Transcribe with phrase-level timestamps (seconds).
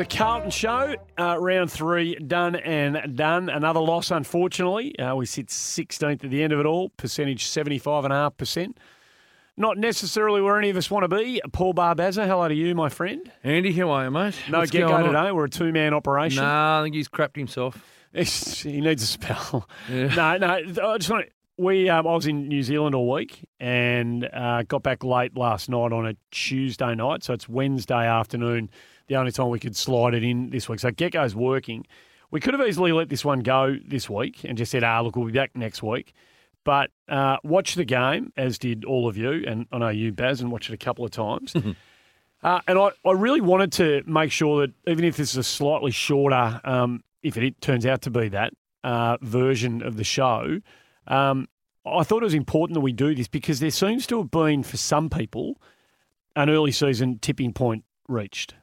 [0.00, 0.96] the Carlton Show.
[1.18, 3.50] Uh, round three done and done.
[3.50, 4.98] Another loss, unfortunately.
[4.98, 6.88] Uh, we sit 16th at the end of it all.
[6.90, 8.78] Percentage 75.5%.
[9.58, 11.42] Not necessarily where any of us want to be.
[11.52, 13.30] Paul Barbazza, hello to you, my friend.
[13.44, 14.34] Andy, how are you, mate?
[14.48, 15.32] No What's get going go today.
[15.32, 16.42] We're a two man operation.
[16.42, 17.84] Nah, I think he's crapped himself.
[18.14, 19.68] he needs a spell.
[19.90, 20.14] Yeah.
[20.16, 20.46] No, no.
[20.92, 21.90] I just want to, we.
[21.90, 25.92] Um, I was in New Zealand all week and uh, got back late last night
[25.92, 27.22] on a Tuesday night.
[27.22, 28.70] So it's Wednesday afternoon.
[29.10, 30.78] The only time we could slide it in this week.
[30.78, 31.84] So Gecko's working.
[32.30, 35.16] We could have easily let this one go this week and just said, "Ah, look,
[35.16, 36.12] we'll be back next week."
[36.62, 40.40] But uh, watch the game, as did all of you, and I know you, Baz,
[40.40, 41.56] and watched it a couple of times.
[42.42, 45.42] Uh, and I, I really wanted to make sure that even if this is a
[45.42, 48.52] slightly shorter, um, if it turns out to be that
[48.84, 50.60] uh, version of the show,
[51.08, 51.48] um,
[51.84, 54.62] I thought it was important that we do this because there seems to have been,
[54.62, 55.60] for some people,
[56.36, 58.54] an early season tipping point reached.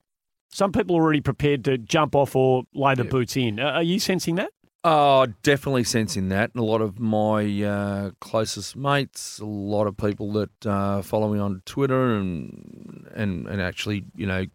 [0.49, 3.59] Some people are already prepared to jump off or lay the boots in.
[3.59, 4.51] Are you sensing that?
[4.83, 6.51] Oh, definitely sensing that.
[6.53, 11.33] And a lot of my uh, closest mates, a lot of people that uh, follow
[11.33, 14.45] me on Twitter and, and and actually, you know,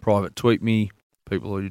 [0.00, 0.90] private tweet me,
[1.28, 1.70] people who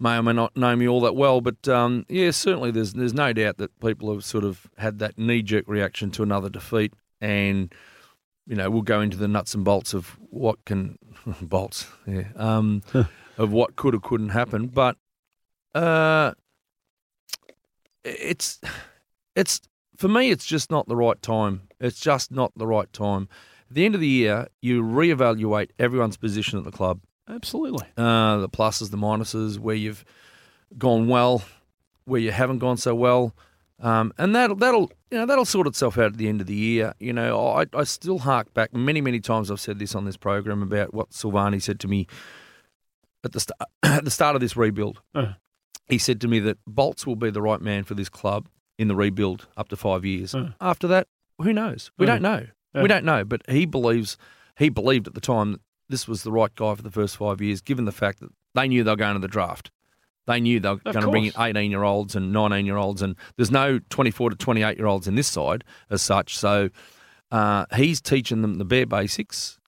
[0.00, 1.40] may or may not know me all that well.
[1.40, 5.16] But um, yeah, certainly there's there's no doubt that people have sort of had that
[5.16, 6.94] knee jerk reaction to another defeat.
[7.20, 7.72] And,
[8.46, 10.98] you know, we'll go into the nuts and bolts of what can,
[11.42, 12.82] bolts, yeah, um,
[13.38, 14.66] of what could or couldn't happen.
[14.66, 14.96] But,
[15.74, 16.32] uh,
[18.04, 18.60] it's
[19.36, 19.60] it's
[19.96, 23.28] for me it's just not the right time it's just not the right time
[23.68, 27.86] at the end of the year you reevaluate everyone's position at the club Absolutely.
[27.96, 30.04] uh, the pluses the minuses where you've
[30.76, 31.42] gone well
[32.04, 33.34] where you haven't gone so well
[33.82, 36.54] um, and that'll that'll you know that'll sort itself out at the end of the
[36.54, 40.04] year you know I, I still hark back many many times I've said this on
[40.06, 42.06] this program about what Silvagni said to me
[43.24, 45.32] at the st- at the start of this rebuild Uh.
[45.88, 48.48] he said to me that Bolts will be the right man for this club
[48.78, 50.34] in the rebuild up to five years.
[50.34, 50.52] Uh.
[50.60, 51.06] After that,
[51.38, 51.90] who knows?
[51.98, 52.10] We Uh.
[52.12, 52.46] don't know.
[52.74, 52.80] Uh.
[52.82, 53.22] We don't know.
[53.24, 54.16] But he believes
[54.58, 57.40] he believed at the time that this was the right guy for the first five
[57.40, 59.70] years, given the fact that they knew they were going to the draft.
[60.26, 62.76] They knew they were Of going to bring in 18 year olds and 19 year
[62.76, 66.36] olds, and there's no 24 to 28 year olds in this side as such.
[66.36, 66.70] So
[67.30, 69.58] uh, he's teaching them the bare basics,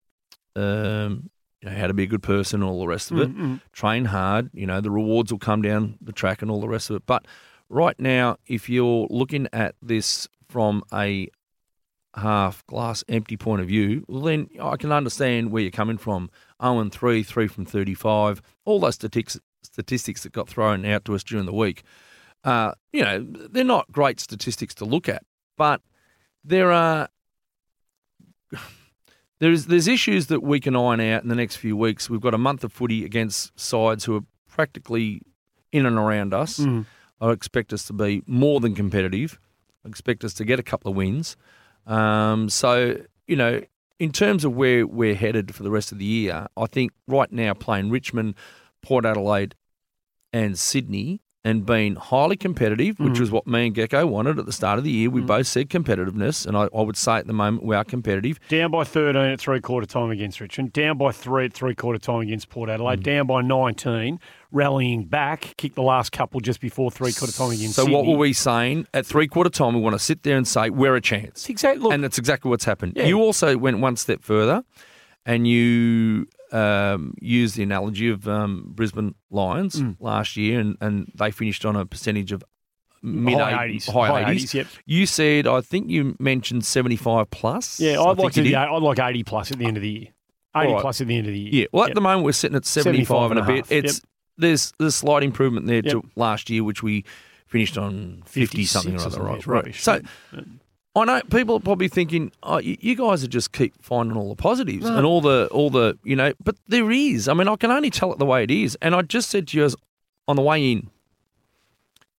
[0.54, 3.34] um, you know, how to be a good person, and all the rest of it
[3.34, 3.60] Mm, mm.
[3.72, 4.50] train hard.
[4.52, 7.02] You know, the rewards will come down the track and all the rest of it.
[7.06, 7.26] But
[7.68, 11.28] right now, if you're looking at this from a
[12.16, 16.30] half glass empty point of view, well, then I can understand where you're coming from.
[16.62, 19.38] 0 and 3, 3 from 35, all those statistics,
[19.74, 21.82] statistics that got thrown out to us during the week.
[22.44, 25.24] Uh, you know, they're not great statistics to look at,
[25.56, 25.80] but
[26.44, 27.08] there are
[29.40, 32.08] there's there's issues that we can iron out in the next few weeks.
[32.08, 35.22] We've got a month of footy against sides who are practically
[35.72, 36.60] in and around us.
[36.60, 36.86] Mm.
[37.20, 39.40] I expect us to be more than competitive.
[39.84, 41.36] I expect us to get a couple of wins.
[41.84, 43.60] Um, so you know,
[43.98, 47.32] in terms of where we're headed for the rest of the year, I think right
[47.32, 48.34] now playing Richmond,
[48.82, 49.56] Port Adelaide,
[50.34, 51.20] and Sydney.
[51.46, 53.20] And being highly competitive, which Mhm.
[53.20, 55.10] was what me and Gecko wanted at the start of the year.
[55.10, 55.26] We Mhm.
[55.26, 58.40] both said competitiveness, and I, I would say at the moment we are competitive.
[58.48, 60.72] Down by 13 at three quarter time against Richmond.
[60.72, 63.00] Down by three at three quarter time against Port Adelaide.
[63.00, 63.02] Mm.
[63.02, 64.20] Down by 19,
[64.52, 65.52] rallying back.
[65.58, 67.94] Kicked the last couple just before three quarter time against So Sydney.
[67.94, 69.74] what were we saying at three quarter time?
[69.74, 71.82] We want to sit there and say we're a chance, exactly.
[71.82, 72.94] Look, and that's exactly what's happened.
[72.96, 73.04] Yeah.
[73.04, 74.64] You also went one step further,
[75.26, 79.96] and you um, used the analogy of um, Brisbane Lions Mm.
[80.00, 82.44] last year, and, and they finished on a percentage of
[83.02, 83.90] mid high 80s.
[83.90, 84.54] high eighties.
[84.54, 84.66] yep.
[84.86, 87.78] You said I think you mentioned seventy five plus.
[87.80, 88.54] Yeah, I I'd think like to be.
[88.56, 90.08] I'd like 80 plus at the end of the year.
[90.56, 90.80] 80 All right.
[90.82, 91.50] plus at the end of the year.
[91.52, 91.66] Yeah.
[91.72, 91.94] Well, at Yep.
[91.96, 93.64] the moment we're sitting at 75, 75 and a and a bit.
[93.66, 93.72] half.
[93.72, 94.00] It's
[94.38, 97.04] there's there's slight improvement there to last year, which we
[97.46, 99.24] finished on 50 something or 56 other.
[99.24, 99.46] Right.
[99.46, 99.74] Right.
[99.74, 100.00] So
[100.96, 104.36] I know people are probably thinking, oh, you, guys are just keep finding all the
[104.36, 104.96] positives No.
[104.96, 107.26] and all the all the you know, but there is.
[107.28, 108.76] I mean, I can only tell it the way it is.
[108.80, 109.74] And I just said to you as
[110.28, 110.90] on the way in,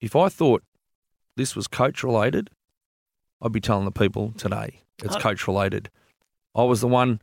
[0.01, 0.63] if I thought
[1.37, 2.51] this was coach related,
[3.41, 5.89] I'd be telling the people today it's Uh, coach related.
[6.55, 7.21] I was the one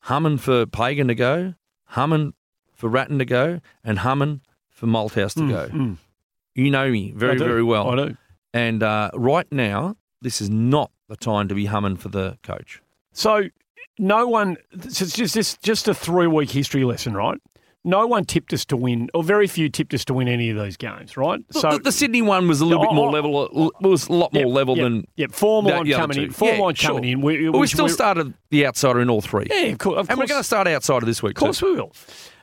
[0.00, 1.54] humming for Pagan to go,
[1.86, 2.34] humming
[2.72, 5.68] for Ratten to go, and humming for Malthouse to Mm, go.
[5.72, 5.96] mm.
[6.56, 7.90] You know me very, very well.
[7.90, 8.16] I do.
[8.52, 12.82] And uh, right now, this is not the time to be humming for the coach.
[13.12, 13.44] So
[13.98, 14.56] no one.
[14.72, 17.38] It's just just just a three week history lesson, right?
[17.86, 20.56] No one tipped us to win, or very few tipped us to win any of
[20.56, 21.38] those games, right?
[21.50, 23.72] So the, the Sydney one was a little Yeah, bit more level.
[23.82, 25.06] Was a lot more Yep, level yep, than.
[25.16, 26.30] Yep, form line coming in.
[26.30, 26.94] Form Yeah, line sure.
[26.94, 27.20] coming in.
[27.20, 29.48] We, we still started the outsider in all three.
[29.50, 29.98] Yeah, of course.
[30.00, 31.36] Of and we're going to start outsider this week.
[31.36, 31.66] Of course too.
[31.66, 31.92] we will.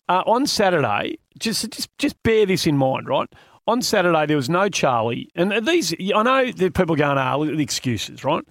[0.07, 3.27] Uh, on Saturday, just just just bear this in mind, right?
[3.71, 7.49] On Saturday there was no Charlie, and these I know that people going, ah, look
[7.49, 8.43] at the excuses, right?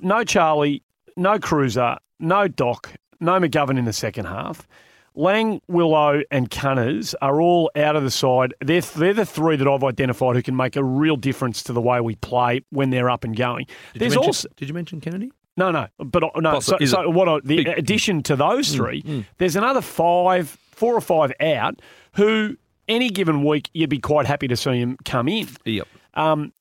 [0.00, 0.82] No Charlie,
[1.16, 4.66] no Cruiser, no Doc, no McGovern in the second half.
[5.14, 8.52] Lang, Willow, and Cunners are all out of the side.
[8.60, 11.82] They're, they're the three that I've identified who can make a real difference to the
[11.82, 13.66] way we play when they're up and going.
[13.92, 15.30] Did There's you mention, also Did you mention Kennedy?
[15.56, 16.60] no, no, but uh, no.
[16.60, 17.28] So, so what?
[17.28, 21.80] I, the Big- addition to those Mm, three, there's another five, four or five out
[22.14, 22.56] who
[22.88, 25.48] any given week you'd be quite happy to see him come in.
[25.64, 25.88] Yep.
[26.14, 26.52] Um,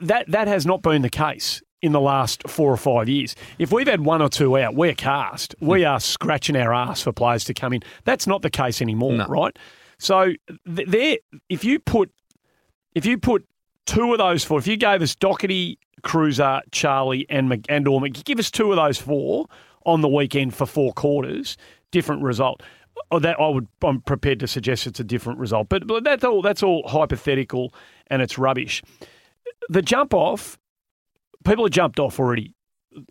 [0.00, 3.36] that that has not been the case in the last four or five years.
[3.58, 5.54] If we've had one or two out, we're cast.
[5.60, 7.82] We are scratching our ass for players to come in.
[8.04, 9.26] That's not the case anymore, No.
[9.26, 9.54] right?
[9.98, 10.32] So
[10.74, 11.18] th- there,
[11.50, 12.10] if you put
[12.94, 13.46] if you put
[13.86, 18.00] two of those four, if you gave us Docherty, Cruiser, Charlie, and Mc, and or
[18.00, 19.46] Mc, give us two of those four
[19.84, 21.56] on the weekend for four quarters,
[21.90, 22.62] different result.
[23.10, 26.24] Oh, that I would, I'm prepared to suggest it's a different result, but, but that's
[26.24, 26.42] all.
[26.42, 27.74] That's all hypothetical,
[28.08, 28.82] and it's rubbish.
[29.68, 30.58] The jump off,
[31.44, 32.54] people have jumped off already.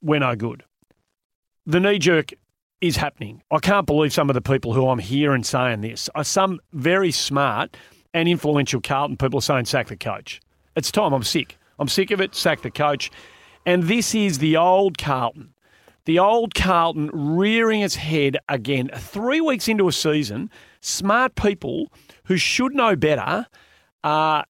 [0.02, 0.64] We're no good.
[1.66, 2.32] The knee jerk
[2.82, 3.42] is happening.
[3.52, 7.12] I can't believe some of the people who I'm hearing saying this are some very
[7.12, 7.78] smart
[8.14, 10.42] and influential Carlton people saying sack the coach.
[10.76, 11.14] It's time.
[11.14, 11.58] I'm sick.
[11.80, 12.36] I'm sick of it.
[12.36, 13.10] Sack the coach.
[13.66, 15.53] And this is the old Carlton.
[16.06, 18.90] The old Carlton rearing its head again.
[18.96, 20.50] Three weeks into a season,
[20.82, 21.88] smart people
[22.26, 23.48] who should know better
[24.04, 24.46] are,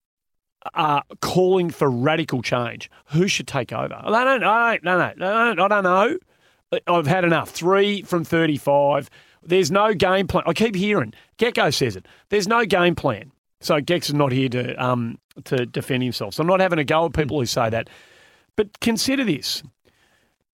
[0.73, 2.89] are calling for radical change.
[3.07, 3.93] Who should take over?
[3.93, 6.17] I don't, I don't, no, no, I don't know.
[6.87, 7.49] I've had enough.
[7.49, 9.09] Three from 35.
[9.43, 10.43] There's no game plan.
[10.47, 11.13] I keep hearing.
[11.37, 12.07] Gecko says it.
[12.29, 13.31] There's no game plan.
[13.61, 16.33] So Gex is not here to um, to defend himself.
[16.33, 17.89] So I'm not having a go at people who say that.
[18.55, 19.63] But consider this.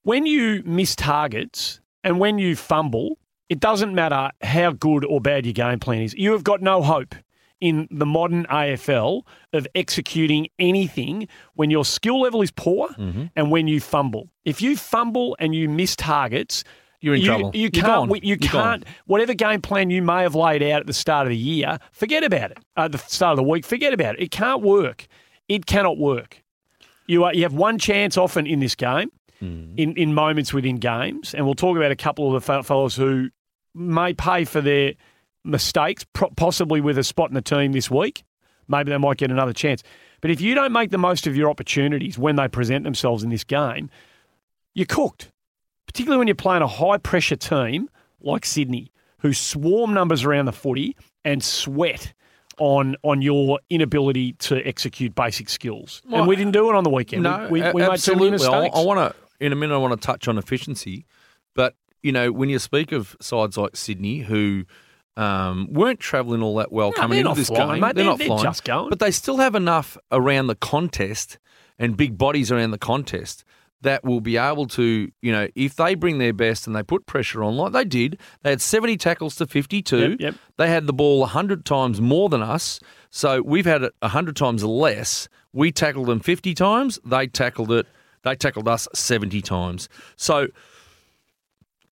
[0.03, 3.17] When you miss targets and when you fumble,
[3.49, 6.13] it doesn't matter how good or bad your game plan is.
[6.13, 7.15] You have got no hope
[7.59, 13.25] in the modern AFL of executing anything when your skill level is poor Mm-hmm.
[13.35, 14.29] and when you fumble.
[14.45, 16.63] If you fumble and you miss targets,
[17.01, 17.51] You're in you, trouble.
[17.53, 18.11] You can't.
[18.11, 18.49] You You're gone.
[18.81, 18.85] can't.
[19.07, 22.23] Whatever game plan you may have laid out at the start of the year, forget
[22.23, 22.59] about it.
[22.77, 24.21] At the start of the week, forget about it.
[24.21, 25.07] It can't work.
[25.49, 26.41] It cannot work.
[27.07, 29.09] You are, you have one chance often in this game,
[29.41, 29.73] Mm.
[29.77, 33.29] in, in moments within games, and we'll talk about a couple of the fellows who
[33.73, 34.93] may pay for their
[35.45, 36.05] mistakes,
[36.35, 38.23] possibly with a spot in the team this week.
[38.67, 39.81] Maybe they might get another chance.
[40.21, 43.29] But if you don't make the most of your opportunities when they present themselves in
[43.29, 43.89] this game,
[44.73, 45.31] you're cooked.
[45.87, 47.89] Particularly when you're playing a high pressure team
[48.21, 52.13] like Sydney, who swarm numbers around the footy and sweat
[52.59, 56.01] on on your inability to execute basic skills.
[56.05, 57.23] Well, and we didn't do it on the weekend.
[57.23, 58.47] No, we, we, a- we made too many absolutely.
[58.47, 58.77] I, mistakes.
[58.77, 61.05] I want to, in a minute, I want to touch on efficiency.
[61.55, 64.65] But, you know, when you speak of sides like Sydney who
[65.17, 67.95] um, weren't travelling all that well No, coming into this flying, game, mate.
[67.95, 68.43] they're, They're- not they're flying.
[68.43, 68.89] just going.
[68.89, 71.37] But they still have enough around the contest
[71.77, 73.43] and big bodies around the contest
[73.81, 77.05] that will be able to, you know, if they bring their best and they put
[77.05, 79.97] pressure on, like they did, they had 70 tackles to 52.
[80.11, 80.35] Yep, yep.
[80.57, 82.81] They had the ball 100 times more than us.
[83.09, 85.29] So we've had it 100 times less.
[85.53, 86.99] We tackled them 50 times.
[87.05, 87.87] They tackled it.
[88.23, 89.89] They tackled us 70 times.
[90.15, 90.47] So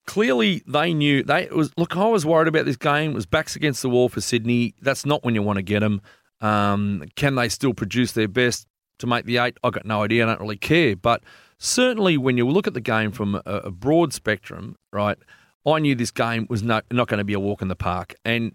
[0.06, 3.12] clearly they knew they was look I was worried about this game.
[3.12, 4.74] It was backs against the wall for Sydney.
[4.80, 6.00] That's not when you want to get them
[6.40, 8.66] um, can they still produce their best
[8.98, 9.56] to make the eight?
[9.64, 10.24] I got no idea.
[10.24, 10.94] I don't really care.
[10.96, 11.22] But
[11.58, 15.18] certainly when you look at the game from a, a broad spectrum right
[15.66, 18.14] I knew this game was not, not going to be a walk in the park.
[18.24, 18.54] And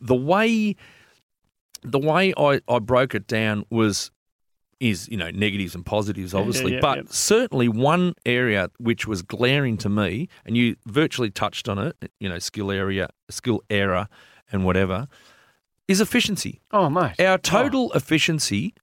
[0.00, 0.76] the way
[1.82, 4.10] the way I, I broke it down was
[4.80, 7.04] is you know negatives and positives obviously yeah, but yeah.
[7.10, 12.28] certainly one area which was glaring to me and you virtually touched on it you
[12.28, 14.08] know skill area skill error
[14.50, 15.06] and whatever
[15.86, 17.20] is efficiency oh, mate.
[17.20, 17.36] our oh.
[17.36, 18.74] total efficiency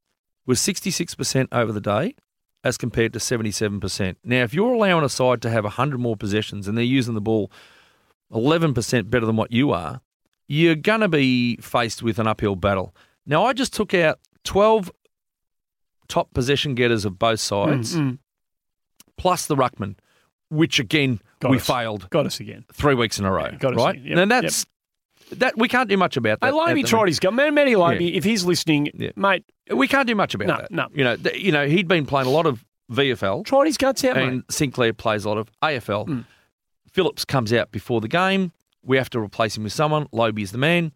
[0.48, 2.16] was 66% over the day
[2.64, 4.16] as compared to 77%.
[4.24, 7.22] Now, if you're allowing a side to have 100 more possessions and they're using the
[7.22, 7.52] ball
[8.32, 10.02] 11% better than what you are,
[10.48, 12.96] you're going to be faced with an uphill battle.
[13.26, 14.92] Now, I just took out 12
[16.08, 18.18] top possession getters of both sides, Mm, mm.
[19.18, 19.96] plus the ruckman,
[20.50, 21.68] which again, Got we us.
[21.68, 22.66] failed Got us again.
[22.74, 23.46] three weeks in a row.
[23.52, 23.96] Yeah, got us right?
[23.96, 24.08] again.
[24.12, 24.66] Yep, and that's.
[25.34, 26.46] That we can't do much about that.
[26.46, 27.36] Hey, at Lobbe the tried his gun.
[27.36, 29.10] Man, Matty Lobbe, if he's listening, Yeah.
[29.18, 30.72] mate, We can't do much about No, that.
[30.72, 30.88] no.
[30.94, 34.06] You know, th- you know, he'd been playing a lot of VFL, tried his guts
[34.06, 34.44] out, and mate.
[34.52, 36.06] Sinclair plays a lot of AFL.
[36.08, 36.24] Mm.
[36.94, 38.54] Phillips comes out before the game.
[38.84, 40.08] We have to replace him with someone.
[40.14, 40.94] Lobie's the man.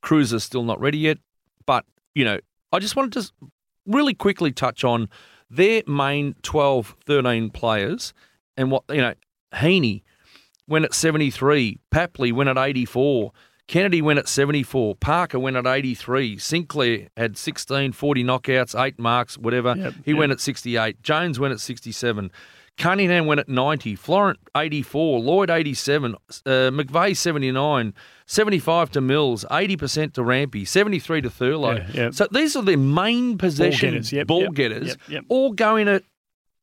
[0.00, 1.18] Cruiser's still not ready yet.
[1.64, 1.84] But,
[2.16, 2.40] you know,
[2.72, 3.30] I just wanted to
[3.88, 5.08] really quickly touch on
[5.50, 8.12] their main 12, 13 players
[8.56, 9.14] and what, you know,
[9.54, 10.02] Heaney,
[10.68, 11.78] went at 73.
[11.90, 13.32] Papley went at 84.
[13.66, 14.94] Kennedy went at 74.
[14.96, 16.38] Parker went at 83.
[16.38, 19.74] Sinclair had 16, 40 knockouts, eight marks, whatever.
[19.76, 20.18] Yep, he yep.
[20.18, 21.02] went at 68.
[21.02, 22.30] Jones went at 67.
[22.78, 23.96] Cunningham went at 90.
[23.96, 25.20] Florent 84.
[25.20, 26.14] Lloyd 87.
[26.14, 27.92] Uh, McVeigh 79.
[28.26, 29.44] 75 to Mills.
[29.50, 30.64] 80% to Rampy.
[30.64, 31.76] 73 to Thurlow.
[31.76, 32.10] Yeah, yeah.
[32.10, 36.04] So these are their main possession getters, yep, ball yep, getters, yep, all going at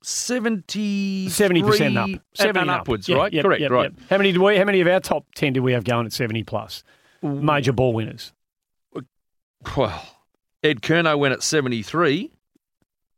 [0.03, 2.22] 70 70% up.
[2.36, 2.81] 70 and up.
[2.81, 3.31] upwards, right?
[3.31, 3.91] Correct, right.
[4.10, 4.55] How many do we?
[4.57, 6.84] How many of our top ten do we have going at seventy plus?
[7.24, 8.31] Major ball winners.
[9.75, 10.07] Well,
[10.62, 12.31] Ed Curnow went at 73.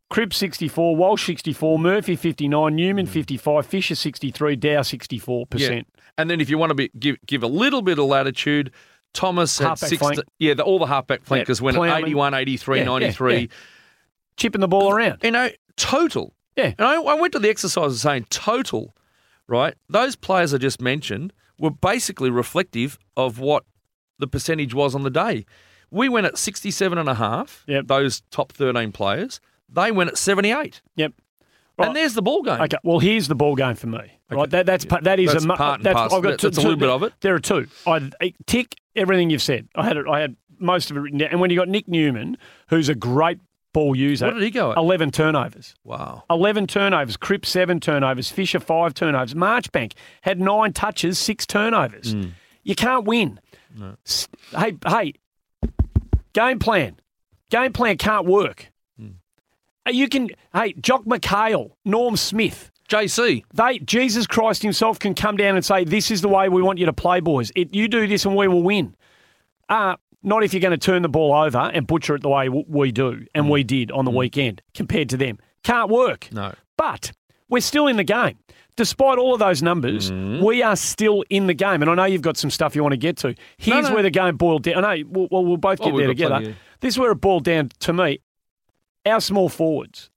[0.10, 3.12] Cripps 64, Walsh 64, Murphy 59, Newman Hmm.
[3.12, 5.86] 55, Fisher 63, Dow 64%.
[6.18, 8.72] And then if you want to be, give give a little bit of latitude,
[9.14, 10.22] Thomas at Halfback 60.
[10.40, 11.92] Yeah, the, all the halfback Yeah, flankers went Plowman.
[12.04, 13.38] at 81, 83, Yeah, yeah, 93.
[13.40, 13.48] yeah.
[14.38, 15.20] Chipping the ball around.
[15.24, 16.34] You know, total.
[16.56, 16.74] Yeah.
[16.78, 18.96] And I, I went to the exercise of saying total,
[19.48, 19.74] right?
[19.90, 23.64] Those players I just mentioned were basically reflective of what
[24.20, 25.46] the percentage was on the day.
[25.92, 27.88] We went at 67 and a half, Yep.
[27.88, 29.40] those top 13 players.
[29.70, 30.82] They went at 78.
[30.96, 31.14] Yep.
[31.78, 31.88] Right.
[31.88, 32.60] And there's the ball game.
[32.62, 34.00] Okay, well, here's the ball game for me.
[34.32, 36.14] Right, that, that's pa- that is That's a part and that's.
[36.14, 37.14] I've got two, that's a little two- bit of it.
[37.22, 37.68] There are two.
[37.86, 39.68] I I tick everything you've said.
[39.76, 40.06] I had it.
[40.08, 41.30] I had most of it written down.
[41.32, 42.38] And when you got Nick Newman,
[42.70, 43.40] who's a great
[43.74, 44.78] ball user, What did he go at?
[44.78, 45.76] Eleven turnovers.
[45.84, 46.24] Wow.
[46.32, 52.14] 11 turnovers, Cripps 7 turnovers, Fisher 5 turnovers, Marchbank had 9 touches, 6 turnovers.
[52.14, 52.30] Hmm.
[52.64, 53.40] You can't win.
[54.06, 55.14] S- Hey, hey,
[56.34, 56.98] game plan.
[57.50, 58.72] Game plan can't work.
[59.92, 63.44] You can, hey, Jock McHale, Norm Smith, JC.
[63.54, 66.80] they, Jesus Christ himself can come down and say, this is the way we want
[66.80, 67.52] you to play, boys.
[67.56, 68.96] It, you do this and we will win.
[69.70, 72.46] Uh, not if you're going to turn the ball over and butcher it the way
[72.46, 75.38] w- we do and we did on the weekend compared to them.
[75.64, 76.30] Can't work.
[76.32, 76.54] No.
[76.78, 77.12] But
[77.50, 78.38] we're still in the game.
[78.78, 80.44] Despite all of those numbers, Mm-hmm.
[80.46, 81.82] we are still in the game.
[81.82, 83.34] And I know you've got some stuff you want to get to.
[83.58, 83.96] Here's no.
[83.96, 84.86] where the game boiled down.
[84.86, 86.56] I know, we'll, well, both Oh, get there together.
[86.80, 88.20] This is where it boiled down to me.
[89.08, 90.10] Our small forwards,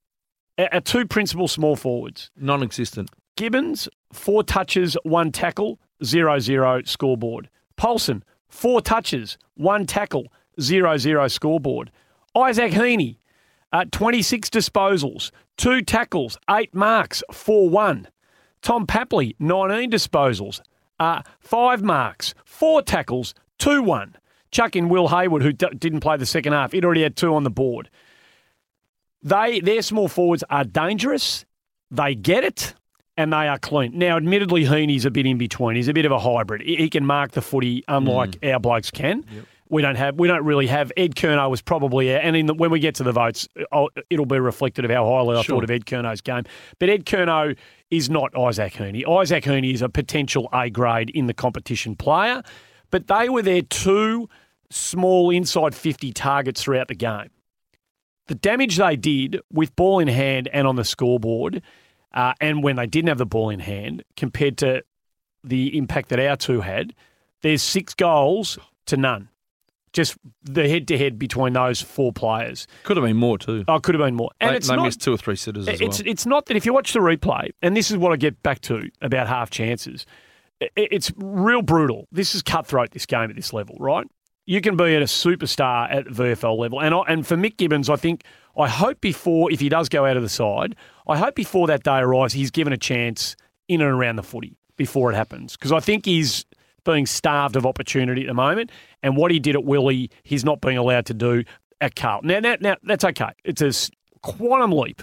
[0.59, 3.11] our, two principal small forwards, Non existent.
[3.37, 7.49] Gibbons, four touches, one tackle, zero zero scoreboard.
[7.77, 10.27] Polson, four touches, one tackle,
[10.61, 11.93] zero zero scoreboard.
[12.35, 13.19] Isaac Heaney,
[13.73, 18.09] uh, 26 disposals, two tackles, eight marks, 4 1.
[18.61, 20.61] Tom Papley, 19 disposals,
[20.99, 24.17] uh, five marks, four tackles, 2 1.
[24.51, 26.73] Chuck in Will Hayward, who d- didn't play the second half.
[26.73, 27.89] He'd already had two on the board.
[29.23, 31.45] They Their small forwards are dangerous.
[31.91, 32.75] They get it.
[33.17, 33.99] And they are clean.
[33.99, 35.77] Now, admittedly, Heaney's a bit in between.
[35.77, 36.63] He's a bit of a hybrid.
[36.63, 38.51] He can mark the footy, unlike mm.
[38.51, 39.27] our blokes can.
[39.69, 40.19] We don't have.
[40.19, 40.91] We don't really have.
[40.97, 43.65] Ed Curnow was probably, uh, and in the, when we get to the votes, uh,
[43.73, 45.57] I'll, it'll be reflected of how highly I Sure.
[45.57, 46.45] thought of Ed Curnow's game.
[46.79, 47.59] But Ed Curnow
[47.91, 49.07] is not Isaac Heaney.
[49.07, 52.43] Isaac Heaney is a potential A grade in the competition player,
[52.91, 54.31] but they were their two
[54.71, 57.29] small inside fifty targets throughout the game.
[58.31, 61.63] The damage they did with ball in hand and on the scoreboard,
[62.15, 64.85] uh, and when they didn't have the ball in hand, compared to
[65.43, 66.95] the impact that our two had,
[67.43, 68.57] there's six goals
[68.87, 69.31] to none.
[69.93, 72.69] Just the head to head between those four players.
[72.85, 73.65] Could have been more too.
[73.67, 74.31] Oh, could have been more.
[74.41, 76.09] And they it's they not, missed two or three sitters as it's well.
[76.09, 78.61] it's not that if you watch the replay, and this is what I get back
[78.61, 80.07] to about half chances.
[80.77, 82.07] It's real brutal.
[82.13, 82.93] This is cutthroat.
[82.93, 84.07] This game at this level, right?
[84.51, 87.89] You can be at a superstar at VFL level, and I, and for Mick Gibbons,
[87.89, 88.25] I think
[88.59, 90.75] I hope before if he does go out of the side,
[91.07, 93.37] I hope before that day arrives, he's given a chance
[93.69, 96.47] in and around the footy before it happens because I think he's
[96.85, 98.73] being starved of opportunity at the moment,
[99.05, 101.45] and what he did at Willie, he's not being allowed to do
[101.81, 102.27] at Carlton.
[102.27, 103.31] Now, now, now that's okay.
[103.45, 103.73] It's a
[104.23, 105.01] quantum leap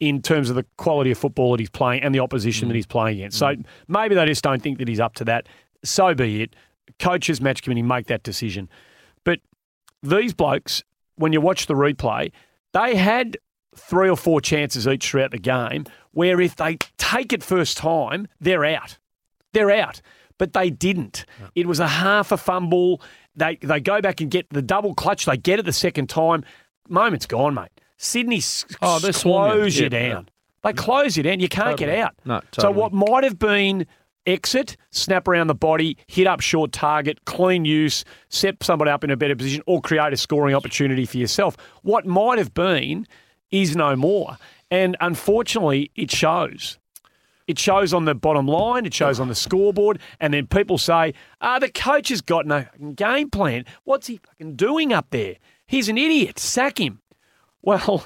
[0.00, 2.76] in terms of the quality of football that he's playing and the opposition that mm.
[2.76, 3.38] he's playing against.
[3.38, 3.66] So mm.
[3.86, 5.46] maybe they just don't think that he's up to that.
[5.84, 6.56] So be it.
[6.98, 8.68] Coaches, match committee make that decision.
[9.24, 9.40] But
[10.02, 10.82] these blokes,
[11.16, 12.32] when you watch the replay,
[12.72, 13.36] they had
[13.76, 18.26] three or four chances each throughout the game where if they take it first time,
[18.40, 18.98] they're out.
[19.52, 20.00] They're out.
[20.38, 21.24] But they didn't.
[21.54, 23.00] It was a half a fumble.
[23.34, 25.24] They they go back and get the double clutch.
[25.26, 26.44] They get it the second time.
[26.88, 27.70] Moment's gone, mate.
[27.96, 28.40] Sydney
[28.80, 30.28] Oh, close you Yeah, down.
[30.62, 31.40] They close you down.
[31.40, 31.90] You can't Totally.
[31.92, 32.14] get out.
[32.24, 33.86] No, So what might have been
[34.28, 39.10] exit, snap around the body, hit up short target, clean use, set somebody up in
[39.10, 41.56] a better position, or create a scoring opportunity for yourself.
[41.82, 43.06] What might have been
[43.50, 44.36] is no more.
[44.70, 46.78] And unfortunately, it shows.
[47.46, 51.14] It shows on the bottom line, it shows on the scoreboard, and then people say,
[51.40, 53.64] ah, the coach has got no game plan.
[53.84, 55.36] What's he fucking doing up there?
[55.66, 56.38] He's an idiot.
[56.38, 57.00] Sack him.
[57.62, 58.04] Well,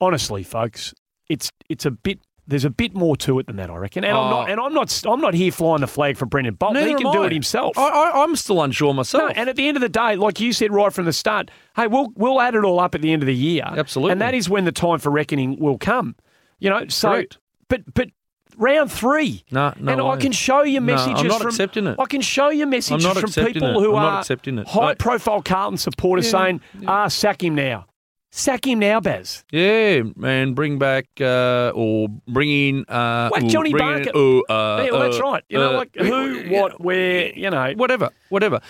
[0.00, 0.92] honestly, folks,
[1.28, 2.18] it's it's a bit
[2.52, 4.04] there's a bit more to it than that, I reckon.
[4.04, 4.30] And I'm Oh.
[4.30, 6.86] not and I'm not I'm not here flying the flag for Brendan Bolton.
[6.86, 7.26] He can do I.
[7.26, 7.76] it himself.
[7.76, 9.22] I, I, I'm still unsure myself.
[9.24, 11.50] No, and at the end of the day, like you said right from the start,
[11.76, 13.64] hey, we'll we'll add it all up at the end of the year.
[13.66, 14.12] Absolutely.
[14.12, 16.14] And that is when the time for reckoning will come.
[16.60, 17.38] You know, so Correct.
[17.68, 18.10] but but
[18.56, 19.44] round three.
[19.50, 21.96] No, no and I can show you No, messages I'm not from accepting it.
[21.98, 23.74] I can show you messages from people it.
[23.82, 24.68] who I'm are not accepting it.
[24.68, 27.86] high I- profile Carlton supporters Yeah, saying, ah, sack him now.
[28.34, 29.44] Sack him now, Baz.
[29.52, 34.18] Yeah, and bring back uh, or bring in uh, Whack Johnny bring in- Barker.
[34.18, 35.44] ooh, uh, yeah, well, that's uh, right.
[35.50, 37.74] You know, uh, like who, what, where, you know.
[37.76, 38.60] whatever, whatever.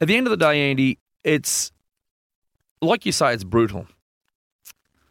[0.00, 1.72] At the end of the day, Andy, it's
[2.80, 3.86] like you say, it's brutal.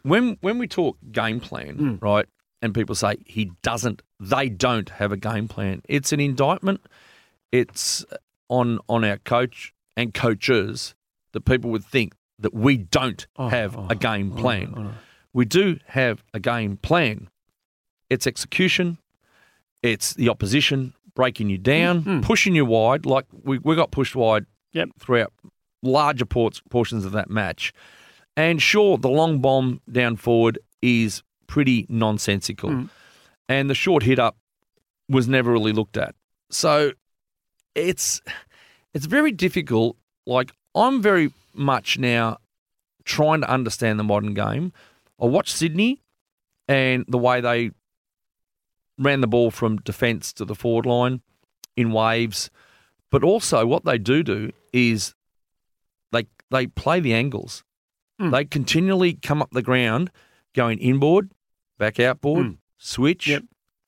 [0.01, 2.01] When when we talk game plan, Mm.
[2.01, 2.25] right,
[2.63, 5.83] and people say he doesn't, they don't have a game plan.
[5.88, 6.81] It's an indictment.
[7.51, 8.03] It's
[8.49, 10.95] on on our coach and coaches
[11.33, 14.74] that people would think that we don't Oh, have oh, a game oh, plan.
[14.77, 14.91] oh.
[15.34, 17.29] We do have a game plan.
[18.10, 18.98] It's execution.
[19.84, 22.24] It's the opposition breaking you down, Mhm.
[22.24, 23.05] pushing you wide.
[23.05, 24.89] Like we, we got pushed wide Yep.
[25.00, 25.34] throughout
[25.84, 27.74] larger ports, portions of that match.
[28.38, 32.69] And sure, the long bomb down forward is pretty nonsensical.
[32.69, 32.89] Mm.
[33.48, 34.38] And the short hit up
[35.10, 36.15] was never really looked at.
[36.50, 36.91] So
[37.75, 38.22] it's
[38.93, 39.98] it's very difficult.
[40.25, 42.38] Like I'm very much now
[43.05, 44.71] trying to understand the modern game.
[45.21, 46.01] I watched Sydney
[46.67, 47.71] and the way they
[48.97, 51.21] ran the ball from defence to the forward line
[51.75, 52.49] in waves,
[53.09, 55.15] but also what they do do is
[56.11, 57.63] they they play the angles.
[58.21, 58.31] Mm.
[58.31, 60.11] They continually come up the ground,
[60.53, 61.31] going inboard,
[61.77, 62.57] back outboard, Mm.
[62.77, 63.43] switch, Yep.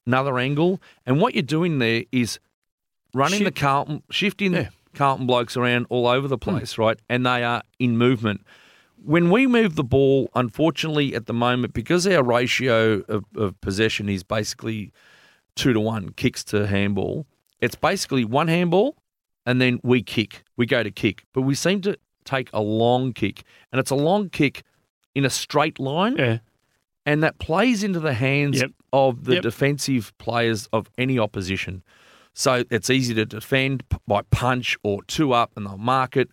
[0.08, 2.40] another angle, and what you're doing there is
[3.14, 3.58] running the Shift.
[3.58, 4.70] Carlton, shifting Yeah.
[4.94, 6.50] Carlton blokes around all over the hmm.
[6.50, 7.00] place, right?
[7.10, 8.42] And they are in movement.
[9.04, 14.10] When we move the ball, unfortunately, at the moment, because our ratio of, of possession
[14.10, 14.92] is basically
[15.56, 17.26] two to one kicks to handball,
[17.60, 18.96] it's basically one handball
[19.46, 20.44] and then we kick.
[20.58, 21.26] We go to kick.
[21.34, 24.64] But we seem to take a long kick, and it's a long kick
[25.16, 26.40] in a straight line Yeah.
[27.06, 28.72] and that plays into the hands Yep.
[28.94, 29.44] of the Yep.
[29.44, 31.84] defensive players of any opposition.
[32.34, 36.30] So it's easy to defend by punch or two up, and they'll mark it.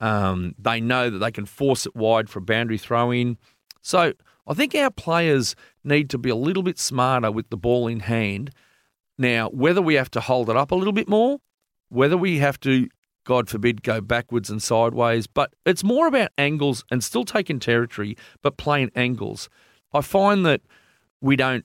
[0.00, 3.38] Um, they know that they can force it wide for a boundary throw in.
[3.80, 4.12] So
[4.46, 8.00] I think our players need to be a little bit smarter with the ball in
[8.00, 8.50] hand.
[9.18, 11.38] Now, whether we have to hold it up a little bit more,
[11.88, 12.88] whether we have to,
[13.24, 18.16] God forbid, go backwards and sideways, but it's more about angles and still taking territory,
[18.42, 19.48] but playing angles.
[19.92, 20.60] I find that
[21.20, 21.64] we don't.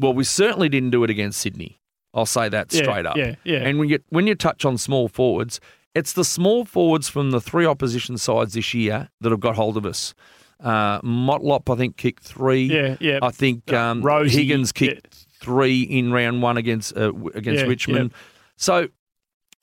[0.00, 1.78] Well, we certainly didn't do it against Sydney.
[2.14, 3.16] I'll say that Yeah, straight up.
[3.16, 3.58] yeah, yeah.
[3.58, 5.60] And when you when you touch on small forwards,
[5.94, 9.76] it's the small forwards from the three opposition sides this year that have got hold
[9.76, 10.14] of us.
[10.60, 12.62] Uh, Motlop, I think, kicked three.
[12.64, 13.18] Yeah, yeah.
[13.22, 18.12] I think um, Rosie, Higgins kicked three in round one against uh, against Yeah, Richmond.
[18.56, 18.88] So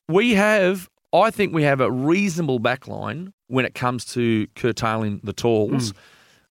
[0.07, 5.33] we have, I think, we have a reasonable backline when it comes to curtailing the
[5.33, 5.93] talls.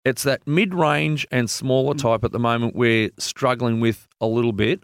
[0.06, 4.54] It's that mid range and smaller type at the moment we're struggling with a little
[4.54, 4.82] bit.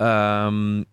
[0.00, 0.86] Um,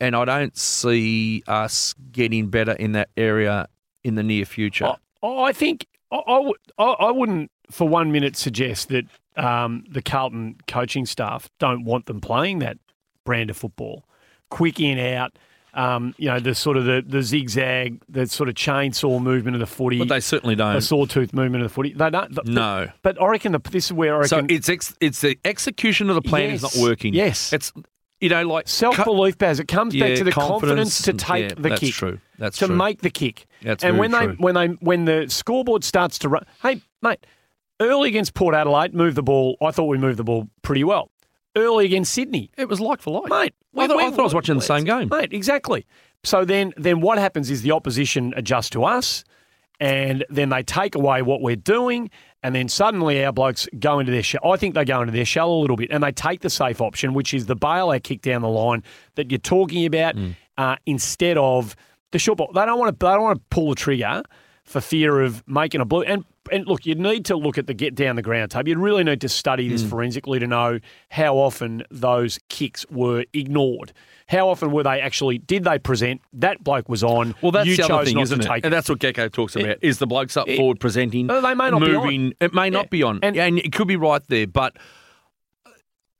[0.00, 3.68] and I don't see us getting better in that area
[4.04, 4.94] in the near future.
[5.22, 9.04] I, I think I, I, would, I, wouldn't for one minute suggest that
[9.36, 12.78] um, the Carlton coaching staff don't want them playing that
[13.24, 14.04] brand of football,
[14.50, 15.38] quick in out.
[15.74, 19.60] Um, you know the sort of the, the zigzag, the sort of chainsaw movement of
[19.60, 20.74] the footy, but they certainly don't.
[20.74, 21.92] The sawtooth movement of the footy.
[21.92, 22.34] They don't.
[22.34, 22.88] But, No.
[23.02, 24.48] but I reckon the, this is where I reckon.
[24.48, 27.12] So it's ex- it's the execution of the plan is not working.
[27.12, 27.52] Yes.
[27.52, 27.74] it's
[28.20, 29.60] you know like self belief, Baz.
[29.60, 31.94] It comes back to the confidence, to take yeah, the that's kick.
[31.94, 32.18] true.
[32.38, 32.76] That's to true.
[32.76, 33.46] make the kick.
[33.62, 37.26] That's and when they when they when the scoreboard starts to run, hey mate,
[37.80, 39.56] early against Port Adelaide, move the ball.
[39.62, 41.10] I thought we moved the ball pretty well.
[41.56, 43.54] Early against Sydney, it was like for like, mate.
[43.76, 45.08] I thought, I thought I was watching the same game.
[45.10, 45.32] mate.
[45.32, 45.86] Exactly.
[46.22, 49.24] So then, then what happens is the opposition adjusts to us,
[49.80, 52.10] and then they take away what we're doing,
[52.46, 54.40] and then suddenly our blokes go into their shell.
[54.52, 56.80] I think they go into their shell a little bit, and they take the safe
[56.80, 58.82] option, which is the bailout kick down the line
[59.16, 60.36] that you're talking about, Mm.
[60.56, 61.74] uh, instead of
[62.12, 62.50] the short ball.
[62.54, 63.04] They don't want to.
[63.06, 64.22] They don't want to pull the trigger
[64.64, 66.02] for fear of making a blue.
[66.02, 68.68] And and look, you need to look at the get down the ground tape.
[68.68, 69.72] You really need to study Mm.
[69.72, 70.78] this forensically to know
[71.10, 73.92] how often those kicks were ignored.
[74.28, 75.38] How often were they actually?
[75.38, 76.20] Did they present?
[76.32, 77.34] That bloke was on.
[77.42, 78.48] Well, that's you the chose thing, not isn't to it?
[78.54, 81.40] take And that's what Gecko talks about: is the blokes up it- forward presenting, they
[81.54, 82.02] may not be on.
[82.04, 82.34] moving.
[82.40, 82.88] It may not Yeah.
[82.90, 84.46] be on, And- and, it could be right there.
[84.48, 84.76] But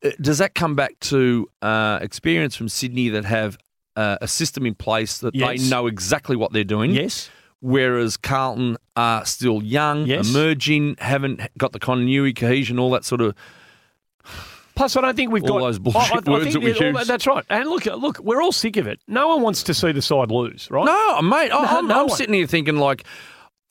[0.04, 3.58] uh, does that come back to uh, experience from Sydney that have
[3.96, 5.62] uh, a system in place that Yes.
[5.62, 6.92] they know exactly what they're doing?
[6.92, 7.30] Yes.
[7.60, 10.28] Whereas Carlton are still young, Yes.
[10.28, 13.34] emerging, haven't got the continuity, cohesion, all that sort of
[14.76, 17.06] Plus, I don't think we've got All got those bullshit words that we use.
[17.06, 17.44] That's right.
[17.48, 19.00] And look, look, we're all sick of it.
[19.08, 20.84] No one wants to see the side lose, right?
[20.84, 21.50] No, mate.
[21.50, 23.04] I, No, I'm, no I'm sitting here thinking like,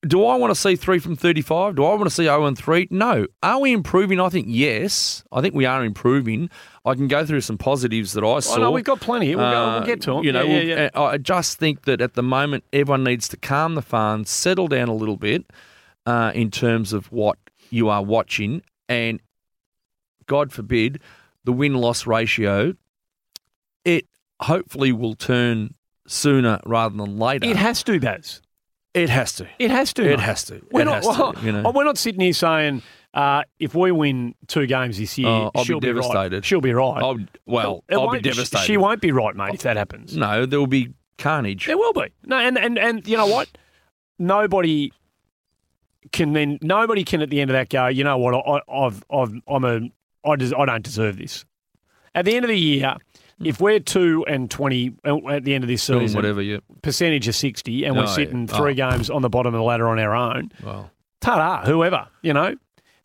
[0.08, 1.76] do I want to see three from thirty-five?
[1.76, 2.88] Do I want to see zero and three?
[2.92, 3.26] No.
[3.42, 4.20] Are we improving?
[4.20, 5.24] I think yes.
[5.32, 6.50] I think we are improving.
[6.86, 8.58] I can go through some positives that I saw.
[8.58, 9.36] Oh, no, we've got plenty.
[9.36, 10.24] We'll, go, we'll Uh, get to them.
[10.24, 10.90] You know, yeah, yeah, we'll- yeah.
[10.94, 14.68] uh, I just think that at the moment everyone needs to calm the fans, settle
[14.68, 15.46] down a little bit
[16.06, 17.40] uh, in terms of what
[17.72, 19.20] you are watching, and
[20.28, 21.00] God forbid
[21.44, 22.74] the win loss ratio.
[23.84, 24.08] It
[24.42, 25.76] hopefully will turn
[26.08, 27.48] sooner rather than later.
[27.48, 28.42] It has to, Daz.
[28.94, 29.48] It has to.
[29.60, 30.10] It has to.
[30.10, 30.62] It has to.
[30.72, 31.72] We're It not, has to, you know.
[31.72, 32.82] we're not sitting here saying
[33.14, 35.82] uh, if we win two games this year, Oh, I'll be she'll right.
[35.94, 36.46] devastated.
[36.46, 37.04] She'll be right.
[37.04, 38.66] I'll, well, It I'll be devastated.
[38.66, 40.16] She won't be right, mate, if that happens.
[40.16, 41.66] No, there will be carnage.
[41.68, 42.08] There will be.
[42.26, 43.50] No, and, and, and you know what?
[44.18, 44.94] Nobody
[46.12, 49.04] can then nobody can at the end of that go, you know what, I, I've
[49.12, 49.82] I've I'm a
[50.26, 51.46] I des- I don't deserve this.
[52.14, 52.96] At the end of the year,
[53.44, 56.62] if we're two and twenty uh, at the end of this Doing season, whatever you.
[56.82, 58.14] percentage of sixty, and we're Oh, yeah.
[58.14, 58.58] sitting Oh.
[58.58, 62.34] three games on the bottom of the ladder on our own, Well, ta-da, whoever, you
[62.34, 62.56] know.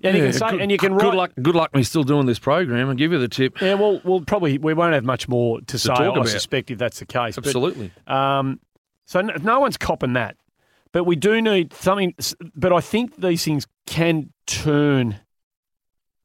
[0.03, 1.33] And you Yeah, can say, good, and you can good write, luck.
[1.43, 2.89] Good luck me still doing this program.
[2.89, 3.61] I'll give you the tip.
[3.61, 5.89] Yeah, well, we'll probably we won't have much more to, say.
[5.91, 6.29] talk I about.
[6.29, 7.35] suspect if that's the case.
[7.35, 7.91] But, Absolutely.
[8.07, 8.61] Um,
[9.05, 10.37] so no, no one's copping that,
[10.93, 12.15] but we do need something.
[12.55, 15.17] But I think these things can turn.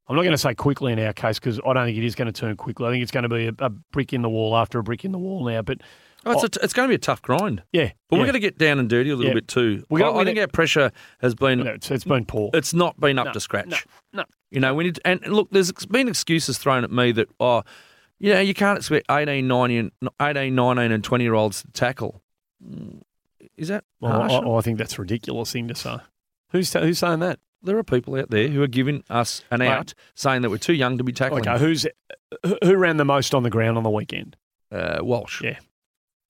[0.07, 2.15] I'm not going to say quickly in our case because I don't think it is
[2.15, 2.87] going to turn quickly.
[2.87, 5.03] I think it's going to be a, a brick in the wall after a brick
[5.05, 5.61] in the wall now.
[5.61, 5.79] But
[6.27, 7.61] Oh, it's, a, it's going to be a tough grind.
[7.71, 8.19] yeah, But yeah.
[8.19, 9.35] we're going to get down and dirty a little Yeah.
[9.35, 9.83] bit too.
[9.91, 10.91] We got- I, I think our pressure
[11.21, 11.59] has been.
[11.59, 12.49] No, it's, it's been poor.
[12.53, 13.67] It's not been up No, to scratch.
[13.67, 13.77] no,
[14.21, 14.23] no.
[14.49, 17.61] You know, we need and look, there's been excuses thrown at me that, oh,
[18.17, 21.67] you know, you can't expect 18, 19, and, 18 19 and 20 year olds to
[21.73, 22.21] tackle.
[22.67, 23.01] Mm,
[23.57, 24.31] Is that Well, harsh?
[24.33, 25.97] I, I think that's a ridiculous thing to say.
[26.49, 27.39] Who's who's saying that?
[27.65, 29.69] There are people out there who are giving us an Right.
[29.69, 31.47] out, saying that we're too young to be tackling.
[31.47, 31.85] Okay, who's
[32.63, 34.35] who- ran the most on the ground on the weekend?
[34.71, 35.41] Uh, Walsh.
[35.43, 35.57] Yeah.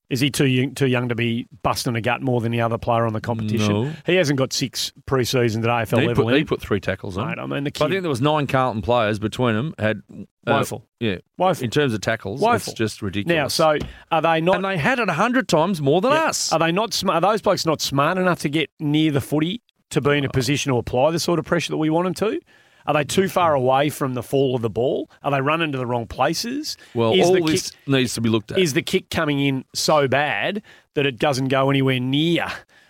[0.08, 2.78] Is he too young, too young to be busting a gut more than the other
[2.78, 3.74] player on the competition?
[3.86, 3.92] No.
[4.06, 6.26] He hasn't got six pre-seasons at AFL He level.
[6.26, 7.28] put, he put three tackles on.
[7.28, 10.04] Mate, I mean, the But I think there was nine Carlton players between them had
[10.14, 11.18] uh, yeah.
[11.40, 11.66] woeful.
[11.66, 12.72] In terms of tackles, Woeful.
[12.72, 13.36] it's just ridiculous.
[13.36, 13.80] Now, so
[14.12, 14.58] are they not?
[14.58, 16.54] and they had it a hundred times more than yeah, us.
[16.54, 17.04] Are they not?
[17.10, 19.64] Are those blokes not smart enough to get near the footy
[19.96, 22.14] to be in a position to apply the sort of pressure that we want them
[22.30, 22.40] to?
[22.88, 25.10] Are they too far away from the fall of the ball?
[25.24, 26.78] Are they running to the wrong places?
[26.94, 28.60] well, is all the this kick, needs to be looked at.
[28.60, 30.62] is the kick coming in so bad
[30.94, 32.46] that it doesn't go anywhere near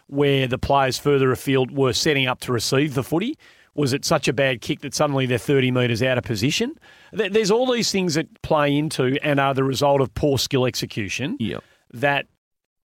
[0.08, 3.38] where the players further afield were setting up to receive the footy?
[3.74, 6.78] Was it such a bad kick that suddenly they're 30 metres out of position?
[7.12, 11.38] There's all these things that play into and are the result of poor skill execution
[11.40, 11.60] yeah.
[11.94, 12.28] that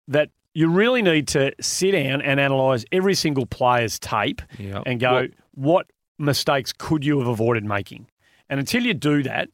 [0.08, 4.82] that you really need to sit down and analyse every single player's tape Yeah.
[4.86, 5.86] and go, Well- what
[6.18, 8.06] mistakes could you have avoided making?
[8.48, 9.48] And until you do that,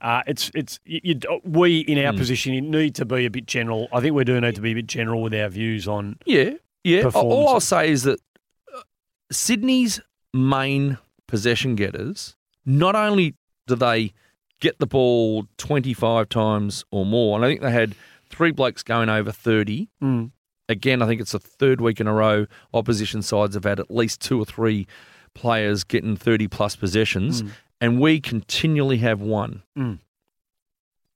[0.00, 3.88] uh, it's it's you, you, we in our position need to be a bit general.
[3.92, 6.18] I think we do need to be a bit general with our views on.
[6.26, 6.50] Yeah,
[6.84, 7.04] yeah.
[7.14, 7.48] All.
[7.48, 8.18] I'll say is that
[8.76, 8.80] uh,
[9.30, 10.00] Sydney's
[10.34, 12.36] main possession getters
[12.66, 13.34] not only
[13.68, 14.12] do they
[14.60, 17.94] get the ball 25 times or more, and I think they had
[18.28, 19.88] three blokes going over 30.
[20.02, 20.30] Mm.
[20.72, 23.90] Again, I think it's the third week in a row opposition sides have had at
[23.90, 24.86] least two or three
[25.34, 27.42] players getting 30 plus possessions,
[27.80, 29.62] and we continually have one.
[29.78, 29.98] Mm.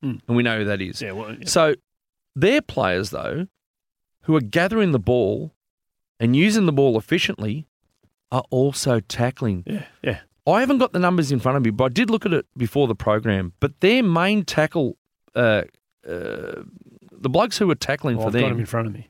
[0.05, 0.21] Mm.
[0.29, 1.03] And we know who that is.
[1.03, 1.47] Yeah, well, yeah.
[1.47, 1.75] So
[2.35, 3.49] they're players, though,
[4.23, 5.53] who are gathering the ball
[6.21, 7.67] and using the ball efficiently
[8.31, 9.65] are also tackling.
[9.67, 10.21] yeah, yeah.
[10.47, 12.47] I haven't got the numbers in front of me, but I did look at it
[12.57, 13.53] before the program.
[13.59, 14.97] But their main tackle,
[15.35, 15.63] uh,
[16.09, 16.63] uh,
[17.11, 19.09] the blokes who were tackling Well, for I've got him them, in front of me.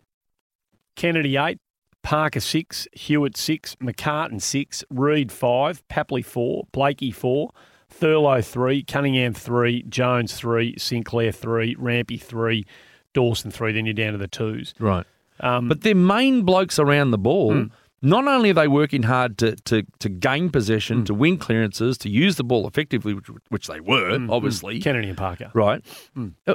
[0.97, 1.59] Kennedy eight,
[2.03, 7.51] Parker six, Hewett six, McCartin six, Reed five, Papley four, Blakey four,
[7.93, 12.65] Thurlow three, Cunningham three, Jones three, Sinclair three, Rampy three,
[13.13, 13.73] Dawson three.
[13.73, 14.75] Then you're down to the twos.
[14.79, 15.07] right?
[15.41, 17.71] Um, But their main blokes around the ball, Mm.
[18.03, 20.53] not only are they working hard to to, to gain Mm.
[20.53, 24.79] possession, to win clearances, to use the ball effectively, which, which they were, mm, obviously,
[24.79, 25.51] mm, Kennedy and Parker.
[25.55, 25.83] right?
[26.17, 26.33] Mm.
[26.47, 26.55] Uh,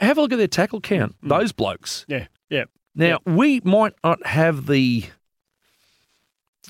[0.00, 1.14] have a look at their tackle count.
[1.22, 1.28] Mm.
[1.28, 2.04] Those blokes.
[2.08, 2.64] Yeah, yeah.
[2.94, 5.04] Now we might not have the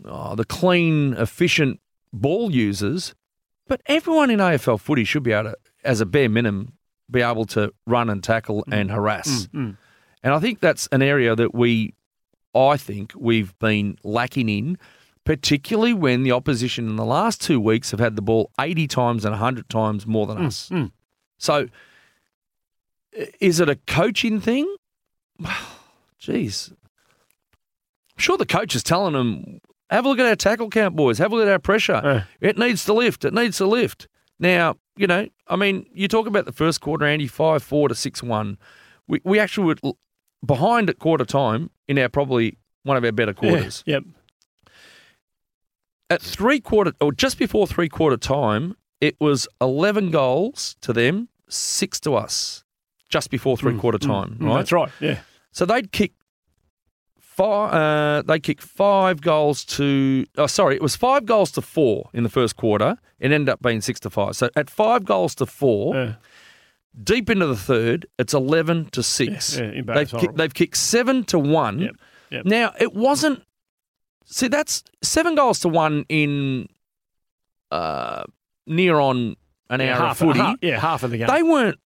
[0.04, 1.80] oh, the clean, efficient
[2.12, 3.14] ball users,
[3.66, 6.74] but everyone in AFL footy should be able to, as a bare minimum,
[7.10, 9.48] be able to run and tackle and harass.
[9.48, 9.76] Mm, mm.
[10.22, 11.94] And I think that's an area that we,
[12.54, 14.78] I think, we've been lacking in,
[15.24, 19.24] particularly when the opposition in the last two weeks have had the ball 80 times
[19.24, 20.68] and 100 times more than us.
[20.68, 20.90] mm.
[21.38, 21.68] So,
[23.40, 24.76] is it a coaching thing?
[26.22, 26.70] Jeez.
[26.70, 31.18] I'm sure the coach is telling them, have a look at our tackle count, boys.
[31.18, 31.94] Have a look at our pressure.
[31.94, 32.22] Uh.
[32.40, 33.24] It needs to lift.
[33.24, 34.06] It needs to lift.
[34.38, 37.94] Now, you know, I mean, you talk about the first quarter, Andy, five four to
[37.94, 38.58] six one.
[39.08, 39.92] We we actually were
[40.44, 43.82] behind at quarter time in our probably one of our better quarters.
[43.86, 44.04] Yep.
[46.10, 51.28] At three quarter or just before three quarter time, it was eleven goals to them,
[51.48, 52.64] six to us.
[53.08, 54.56] Just before three quarter time, Mm, right?
[54.58, 54.90] That's right.
[55.00, 55.18] Yeah.
[55.52, 56.12] So they'd kick
[57.20, 57.72] five.
[57.72, 60.26] Uh, they kicked five goals to.
[60.38, 62.96] Oh, sorry, it was five goals to four in the first quarter.
[63.20, 64.34] It ended up being six to five.
[64.36, 66.14] So at five goals to four, Yeah.
[67.04, 69.56] deep into the third, it's eleven to six.
[69.58, 71.78] Yeah, yeah, they've, kicked, they've kicked seven to one.
[71.80, 71.94] Yep,
[72.30, 72.44] yep.
[72.46, 73.42] Now it wasn't.
[74.24, 76.68] See, that's seven goals to one in
[77.70, 78.24] uh,
[78.66, 79.36] near on
[79.70, 80.38] an hour half, of footy.
[80.40, 81.26] half- yeah, half of the game.
[81.28, 81.78] They weren't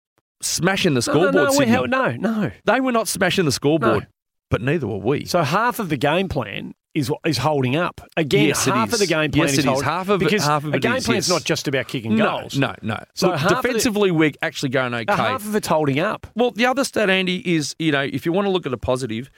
[0.41, 1.33] smashing the scoreboard.
[1.35, 1.87] no, no, Sydney.
[1.87, 2.51] no, no.
[2.65, 4.07] They were not smashing the scoreboard, No.
[4.49, 5.25] but neither were we.
[5.25, 7.99] So half of the game plan is is holding up.
[8.15, 9.65] Again, Yes, half of the game plan Yes, is it is.
[9.65, 11.35] holding Half of it- because half of a game is, plan's yes.
[11.35, 12.57] not just about kicking no, goals.
[12.57, 12.97] no, no.
[13.15, 15.13] So Look, of the- defensively, we're actually going okay.
[15.13, 16.25] Half of it's holding up.
[16.35, 18.77] Well, the other stat, Andy, is you know if you want to look at a
[18.77, 19.29] positive,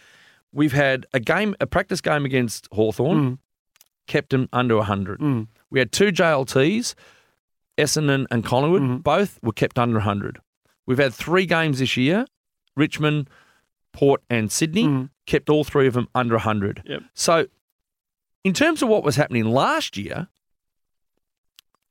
[0.51, 3.39] we've had a game, a practice game against Hawthorn,
[4.07, 5.19] kept them under hundred.
[5.19, 5.47] Mm.
[5.71, 6.93] We had two JLTs,
[7.77, 9.03] Essendon and Collingwood, Mhm.
[9.03, 10.39] both were kept under hundred.
[10.87, 12.25] We've had three games this year,
[12.75, 13.29] Richmond,
[13.93, 15.09] Port, and Sydney, Mhm.
[15.27, 16.81] kept all three of them under hundred.
[16.85, 17.03] Yep.
[17.13, 17.47] So,
[18.43, 20.29] in terms of what was happening last year,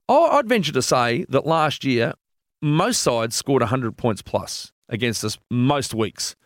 [0.09, 2.15] I'd venture to say that last year
[2.63, 6.37] most sides scored 100 points plus against us most weeks.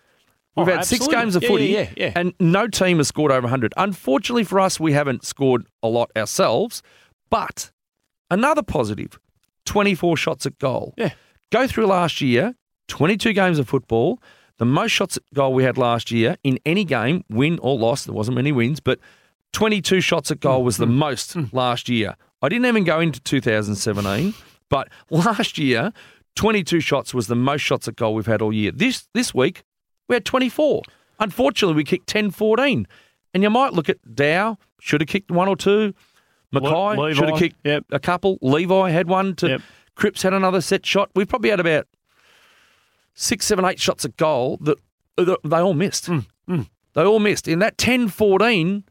[0.56, 2.12] We've Oh, had six games of Yeah, footy, yeah, yeah.
[2.16, 3.72] and no team has scored over 100.
[3.76, 6.82] Unfortunately for us, we haven't scored a lot ourselves,
[7.30, 7.70] but
[8.30, 9.18] another positive
[9.66, 10.94] 24 shots at goal.
[10.96, 11.12] Yeah.
[11.50, 12.54] Go through last year,
[12.88, 14.20] 22 games of football.
[14.58, 18.04] The most shots at goal we had last year in any game, win or loss,
[18.04, 18.98] there wasn't many wins, but
[19.52, 20.94] 22 shots at goal was the mm-hmm.
[20.94, 22.14] most last year.
[22.42, 24.34] I didn't even go into 2017,
[24.68, 25.92] but last year,
[26.36, 28.70] 22 shots was the most shots at goal we've had all year.
[28.70, 29.62] This this week,
[30.08, 30.82] we had 24.
[31.18, 32.86] Unfortunately, we kicked 10 14.
[33.32, 35.94] And you might look at Dow, should have kicked one or two.
[36.52, 37.84] Mackay Le- should have kicked yep.
[37.92, 38.38] a couple.
[38.42, 39.36] Levi had one.
[39.36, 39.62] To Yep.
[40.00, 41.10] Cripps had another set shot.
[41.14, 41.86] We've probably had about
[43.14, 44.78] six, seven, eight shots at goal that
[45.18, 46.06] uh, that they all missed.
[46.06, 46.62] Hmm,
[46.94, 47.46] They all missed.
[47.46, 48.82] In that 10 14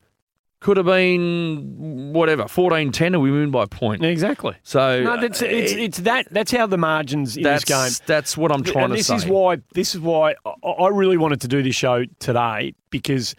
[0.62, 4.04] could have been whatever, 14 10, and we win by a point.
[4.06, 4.54] Exactly.
[4.63, 6.28] So No, that's uh, it's, it's that.
[6.32, 8.06] That's how the margins in that's, this game.
[8.06, 9.15] that's what I'm trying and to this say.
[9.15, 13.36] is why this is why I really wanted to do this show today because,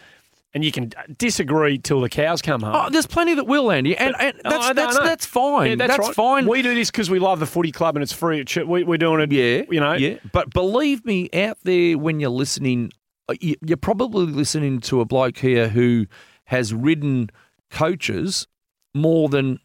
[0.53, 2.75] and you can disagree till the cows come home.
[2.75, 5.71] Oh, there's plenty that will, Andy, and, and Oh, that's know, that's that's fine.
[5.71, 6.15] Yeah, that's, that's right.
[6.17, 6.47] fine.
[6.49, 8.45] We do this because we love the footy club and it's free.
[8.67, 9.33] We, we're doing it.
[9.33, 9.93] yeah, you know.
[9.95, 10.17] yeah.
[10.33, 12.91] But believe me, out there when you're listening,
[13.29, 16.07] uh, you- you're probably listening to a bloke here who
[16.45, 17.31] has ridden
[17.71, 18.49] coaches
[18.93, 19.61] more than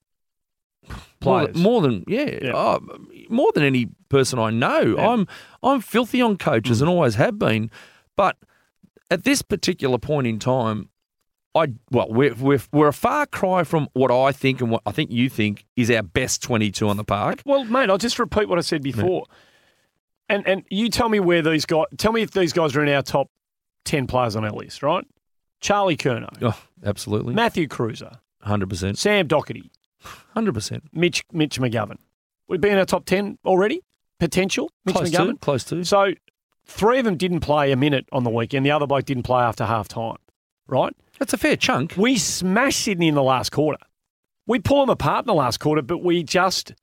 [0.88, 1.54] more Players.
[1.54, 2.52] than, more than yeah, Yeah.
[2.54, 2.80] oh,
[3.30, 4.82] more than any person I know.
[4.82, 5.04] Yeah.
[5.04, 5.14] Mm.
[5.14, 5.28] I'm
[5.64, 7.72] I'm filthy on coaches and always have been,
[8.16, 8.38] but
[9.12, 10.90] at this particular point in time,
[11.54, 14.92] I well we're we're we're a far cry from what I think and what I
[14.92, 17.42] think you think is our best 22 on the park.
[17.46, 19.26] Well, mate, I'll just repeat what I said before.
[20.28, 21.86] And and you tell me where these guys.
[21.98, 23.30] Tell me if these guys are in our top
[23.86, 25.06] ten players on our list, right?
[25.62, 29.70] Charlie Curnow, Oh, absolutely, Matthew Kreuzer, hundred percent, Sam Docherty,
[30.34, 30.84] hundred percent.
[30.94, 31.98] Mitch Mitch McGovern.
[32.48, 33.82] Would be in our top ten already.
[34.20, 35.40] Potential Mitch Close to, McGovern.
[35.42, 35.84] close to.
[35.84, 36.14] So
[36.66, 38.66] three of them didn't play a minute on the weekend.
[38.66, 40.18] The other bloke didn't play after half time.
[40.68, 40.96] Right?
[41.20, 41.96] That's a fair chunk.
[41.96, 43.78] We smashed Sydney in the last quarter.
[44.48, 46.74] We pull them apart in the last quarter, but we just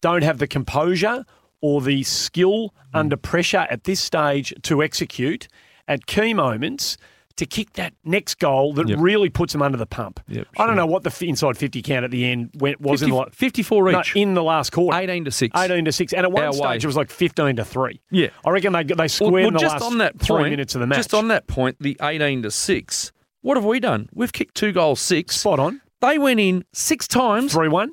[0.00, 1.24] don't have the composure
[1.60, 2.96] or the skill Hmm.
[3.00, 5.48] under pressure at this stage to execute
[5.86, 6.96] at key moments
[7.38, 8.98] to kick that next goal that Yep.
[9.00, 10.20] really puts them under the pump.
[10.28, 13.12] Yep, I don't know what the inside 50 count at the end went, was 50,
[13.16, 14.98] in, the, 54 no, each, in the last quarter.
[14.98, 15.58] 18 to six.
[15.58, 16.12] 18 to 6.
[16.12, 16.76] And at one Our stage, way.
[16.76, 18.00] it was like 15 to 3.
[18.10, 18.28] Yeah.
[18.44, 20.74] I reckon they, they squared Well, in the just last on that three point, minutes
[20.74, 20.98] of the match.
[20.98, 24.08] Just on that point, the 18 to 6, what have we done?
[24.12, 25.36] We've kicked two goals, six.
[25.36, 25.80] Spot on.
[26.00, 27.90] They went in six times, 3 1.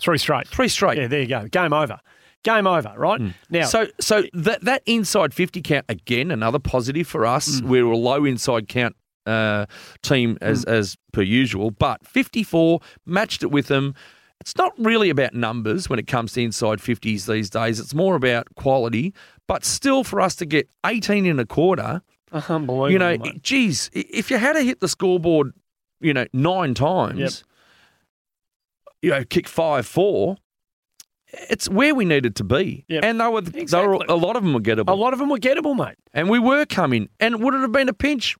[0.00, 0.46] Three straight.
[0.46, 0.96] three straight.
[0.98, 1.48] Yeah, there you go.
[1.48, 1.98] Game over.
[2.44, 3.20] Game over, right?
[3.50, 7.60] Now, So, so that that inside 50 count, again, another positive for us.
[7.60, 7.64] Mm.
[7.68, 8.96] We're a low inside count
[9.26, 9.66] uh,
[10.02, 10.72] team as, Mm.
[10.72, 13.94] as per usual, but 54 matched it with them.
[14.40, 17.80] It's not really about numbers when it comes to inside 50s these days.
[17.80, 19.12] It's more about quality.
[19.48, 22.90] But still, for us to get 18 in a quarter, unbelievable.
[22.90, 23.42] you know, mate.
[23.42, 25.52] geez, if you had to hit the scoreboard,
[26.00, 27.32] you know, nine times, Yep.
[29.02, 30.36] you know, kick five four,
[31.32, 32.84] it's where we needed to be.
[32.88, 33.04] Yep.
[33.04, 34.06] And they were, they were Exactly.
[34.08, 35.96] a lot of them were gettable, a lot of them were gettable, mate.
[36.12, 37.08] and we were coming.
[37.20, 38.36] And would it have been a pinch?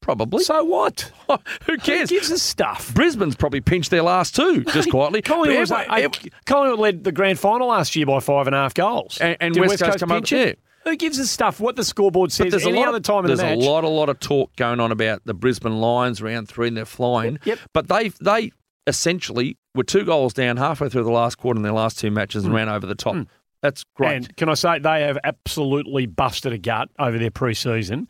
[0.00, 0.44] probably.
[0.44, 1.10] So what?
[1.64, 2.10] Who cares?
[2.10, 2.92] Who gives us stuff?
[2.92, 5.22] Brisbane's probably pinched their last two, just quietly.
[5.22, 6.08] Collingwood, was, uh,
[6.44, 9.16] Collingwood led the grand final last year by five and a half goals.
[9.18, 10.58] And- and Did West Coast come up- pinch it?
[10.84, 11.58] Who gives us stuff?
[11.58, 13.56] What the scoreboard But says there's any a lot other of, time in the there's
[13.56, 13.64] match.
[13.66, 16.76] a lot, a lot of talk going on about the Brisbane Lions round three and
[16.76, 17.38] they're flying.
[17.44, 17.58] Yep.
[17.72, 18.52] But they they
[18.86, 22.44] essentially were two goals down halfway through the last quarter in their last two matches
[22.44, 22.56] and mm.
[22.56, 23.14] ran over the top.
[23.14, 23.26] Mm.
[23.62, 24.16] That's great.
[24.16, 28.08] And can I say they have absolutely busted a gut over their pre-season.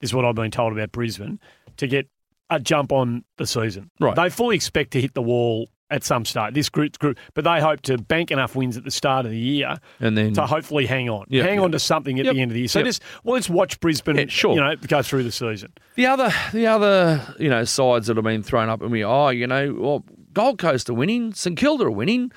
[0.00, 1.38] This is what I've been told about Brisbane
[1.76, 2.08] to get
[2.48, 3.90] a jump on the season.
[4.00, 4.16] Right.
[4.16, 6.54] They fully expect to hit the wall at some start.
[6.54, 9.38] This group, group, but they hope to bank enough wins at the start of the
[9.38, 11.64] year And then to hopefully hang on, Yep, hang yep.
[11.64, 12.68] on to something at Yep, the end of the year.
[12.68, 14.16] So just well, let's watch Brisbane.
[14.16, 14.54] Yeah, sure.
[14.54, 15.72] You know, go through the season.
[15.96, 19.28] the other the other you know sides that have been thrown up and we oh
[19.28, 22.32] you know well Gold Coast are winning, St Kilda are winning.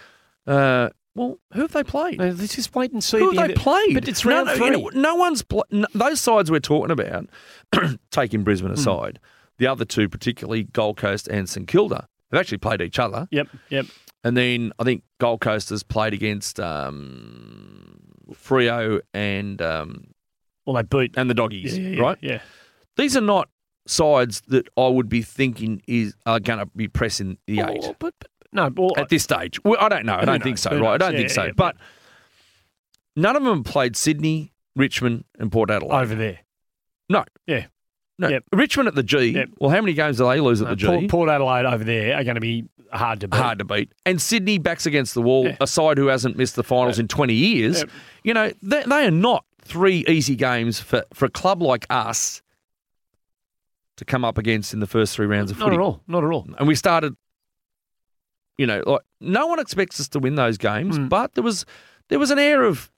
[0.46, 2.20] Uh, well, who have they played?
[2.20, 3.18] Now, let's just wait and see.
[3.18, 3.96] Who the have they played?
[3.96, 4.66] But it's no, round no, three.
[4.68, 7.28] you know, no one's pl- no, those sides we're talking about.
[8.12, 8.76] taking Brisbane Hmm.
[8.80, 9.20] aside,
[9.58, 13.28] the other two, particularly Gold Coast and St Kilda, have actually played each other.
[13.32, 13.86] Yep, yep.
[14.24, 18.00] And then I think Gold Coast has played against um,
[18.34, 20.06] Freo and um,
[20.66, 22.18] Well, they beat and the Doggies, yeah, yeah, right?
[22.22, 22.42] Yeah.
[22.98, 23.50] These are not
[23.86, 27.96] sides that I would be thinking is are going to be pressing the eight Oh,
[28.00, 29.64] but, but no, well, at this stage.
[29.64, 30.16] Well, I don't know.
[30.16, 30.62] I don't think knows?
[30.62, 30.78] so.
[30.80, 30.94] Right?
[30.94, 31.52] I don't Yeah, think so.
[31.56, 31.78] but
[33.16, 36.02] none of them played Sydney, Richmond, and Port Adelaide.
[36.02, 36.40] over there.
[37.10, 37.24] No.
[37.46, 37.68] Yeah.
[38.20, 38.44] No, Yep.
[38.54, 39.30] Richmond at the G.
[39.30, 39.50] Yep.
[39.60, 40.88] Well, how many games do they lose at No, the G?
[40.88, 43.38] Port, Port Adelaide over there are going to be hard to beat.
[43.38, 43.92] Hard to beat.
[44.06, 45.58] And Sydney backs against the wall, Yeah.
[45.62, 47.80] a side who hasn't missed the finals in 20 years.
[47.80, 47.90] Yep.
[48.24, 52.42] You know, they, they are not three easy games for, for a club like us
[53.98, 55.78] to come up against in the first three rounds of Not footy.
[55.78, 56.02] Not at all.
[56.08, 56.48] Not at all.
[56.58, 57.16] And we started,
[58.58, 61.10] you know, like no one expects us to win those games, Mm.
[61.10, 61.66] but there was
[62.10, 62.90] there was an air of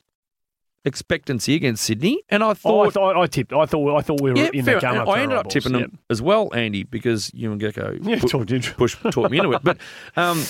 [0.86, 3.54] expectancy against Sydney, and I Oh, I thought thought I tipped.
[3.54, 4.80] I thought I thought we were yeah, in fair.
[4.80, 5.10] that game.
[5.10, 5.92] I ended up tipping eyeballs.
[5.92, 8.46] them as well, Andy, because you and Gecko Yeah, pu-
[8.78, 9.62] push taught me into it.
[9.64, 9.78] But
[10.16, 10.44] um,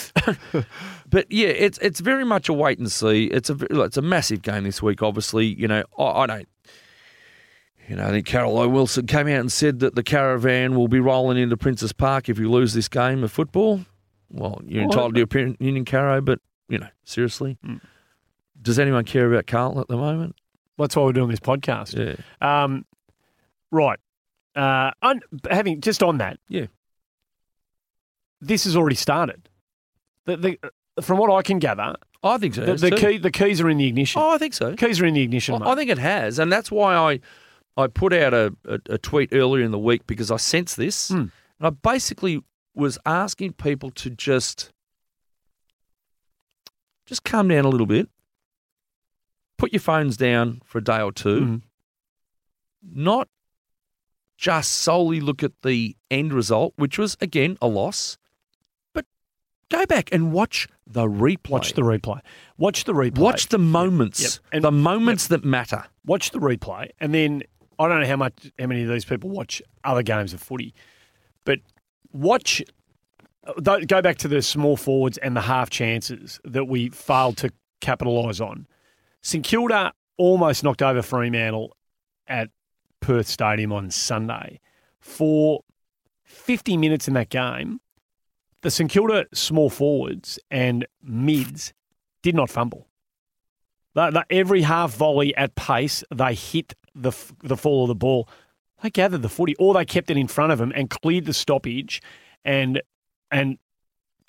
[1.10, 3.26] but yeah, it's it's very much a wait and see.
[3.26, 5.02] It's a it's a massive game this week.
[5.02, 6.48] Obviously, you know, I, I don't.
[7.88, 11.00] You know, I think Caroline Wilson came out and said that the caravan will be
[11.00, 13.84] rolling into Princes Park if you lose this game of football.
[14.30, 16.38] Well, you're Well, entitled to your opinion, Caro, but
[16.68, 17.82] you know, seriously, Mm.
[18.62, 20.36] Does anyone care about Carlton at the moment?
[20.78, 21.96] That's why we're doing this podcast.
[21.98, 22.16] Yeah,
[22.64, 22.86] Um,
[23.72, 24.00] right.
[24.56, 26.40] Uh, un- having just on that.
[26.48, 26.68] Yeah.
[28.42, 29.50] This has already started.
[30.26, 32.66] The, the, from what I can gather, I think so.
[32.66, 34.22] the, the key the keys are in the ignition.
[34.22, 34.76] Oh, I think so.
[34.76, 35.62] Keys are in the ignition.
[35.62, 35.72] I.
[35.72, 37.20] I think it has, and that's why I
[37.82, 41.10] I put out a, a, a tweet earlier in the week because I sensed this,
[41.10, 41.16] Hmm.
[41.18, 42.42] and I basically
[42.76, 44.72] was asking people to just
[47.06, 48.10] just calm down a little bit,
[49.60, 51.62] put your phones down for a day or two, Mhm.
[52.82, 53.28] not
[54.38, 58.18] just solely look at the end result, which was again a loss,
[58.94, 59.06] but
[59.70, 61.50] go back and watch the replay.
[61.52, 62.22] Watch the replay.
[62.58, 63.18] Watch the replay.
[63.20, 64.32] Watch the moments, Yep.
[64.54, 65.86] And- the moments that matter.
[66.06, 67.44] watch the replay, and then
[67.78, 70.74] I don't know how much how many of these people watch other games of footy,
[71.46, 71.60] but
[72.12, 72.64] watch.
[73.64, 78.40] Go back to the small forwards and the half chances that we failed to capitalise
[78.40, 78.68] on.
[79.22, 81.76] St Kilda almost knocked over Fremantle
[82.28, 82.50] at
[83.00, 84.60] Perth Stadium on Sunday.
[85.00, 85.64] For
[86.24, 87.80] 50 minutes in that game,
[88.62, 91.74] the St Kilda small forwards and mids
[92.22, 92.88] did not fumble.
[94.30, 97.12] Every half volley at pace, they hit the
[97.44, 98.30] the fall of the ball.
[98.82, 101.34] They gathered the footy, or they kept it in front of them and cleared the
[101.34, 102.02] stoppage,
[102.46, 102.82] and
[103.30, 103.58] and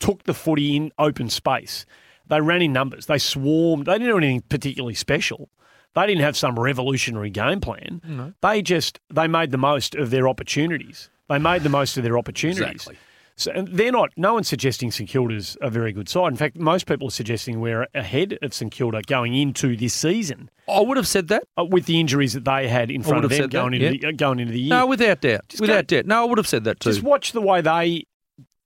[0.01, 1.87] took the footy in open space.
[2.31, 3.07] They ran in numbers.
[3.07, 3.87] They swarmed.
[3.87, 5.51] They didn't do anything particularly special.
[5.95, 8.35] They didn't have some revolutionary game plan.
[8.41, 11.11] They just they made the most of their opportunities.
[11.29, 12.63] They made the most of their opportunities.
[12.63, 12.97] Exactly.
[13.37, 14.11] So and they're not.
[14.17, 16.29] No one's suggesting St Kilda's a very good side.
[16.29, 20.51] In fact, most people are suggesting we're ahead of St Kilda going into this season
[20.71, 21.45] I would have said that.
[21.59, 23.87] uh, with the injuries that they had in front of them said that, going into
[23.87, 23.99] yeah.
[24.01, 24.71] the, uh, going into the year.
[24.71, 25.49] No, without doubt.
[25.49, 26.07] Just without go- doubt.
[26.07, 26.91] No, I would have said that too.
[26.91, 28.05] Just watch the way they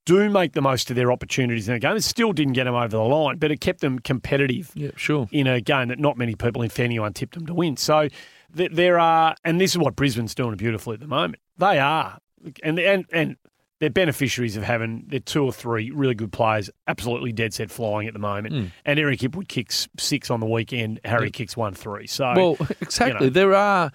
[0.04, 1.96] do make the most of their opportunities in a game.
[1.96, 5.28] It still didn't get them over the line, but it kept them competitive yeah, sure.
[5.32, 7.76] in a game that not many people, if anyone, tipped them to win.
[7.76, 8.08] So
[8.56, 11.40] th- there are, and this is what Brisbane's doing beautifully at the moment.
[11.56, 12.18] They are,
[12.62, 13.36] and and and
[13.80, 18.06] they're beneficiaries of having their two or three really good players, absolutely dead set flying
[18.06, 18.54] at the moment.
[18.54, 18.70] Mm.
[18.84, 21.00] And Eric Hipwood kicks six on the weekend.
[21.04, 22.06] Harry kicks one three.
[22.06, 23.26] So Well, exactly.
[23.26, 23.30] know.
[23.30, 23.90] There are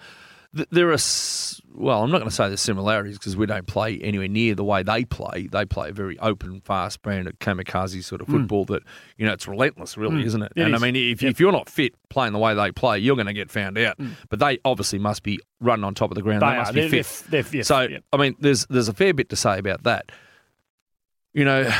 [0.56, 0.98] th- there are
[1.74, 4.64] well, I'm not going to say there's similarities because we don't play anywhere near the
[4.64, 5.46] way they play.
[5.50, 8.82] They play a very open, fast brand of kamikaze sort of football that
[9.16, 10.26] you know it's relentless, really, Mm.
[10.26, 10.52] isn't it?
[10.56, 10.82] It and is.
[10.82, 11.30] I mean, if, Yep.
[11.30, 13.96] if you're not fit playing the way they play, you're going to get found out.
[14.28, 16.42] But they obviously must be running on top of the ground.
[16.42, 17.30] They They, must be fit.
[17.30, 17.98] they're- they're- yeah, so yeah.
[18.12, 20.10] I mean, there's there's a fair bit to say about that.
[21.32, 21.70] You know,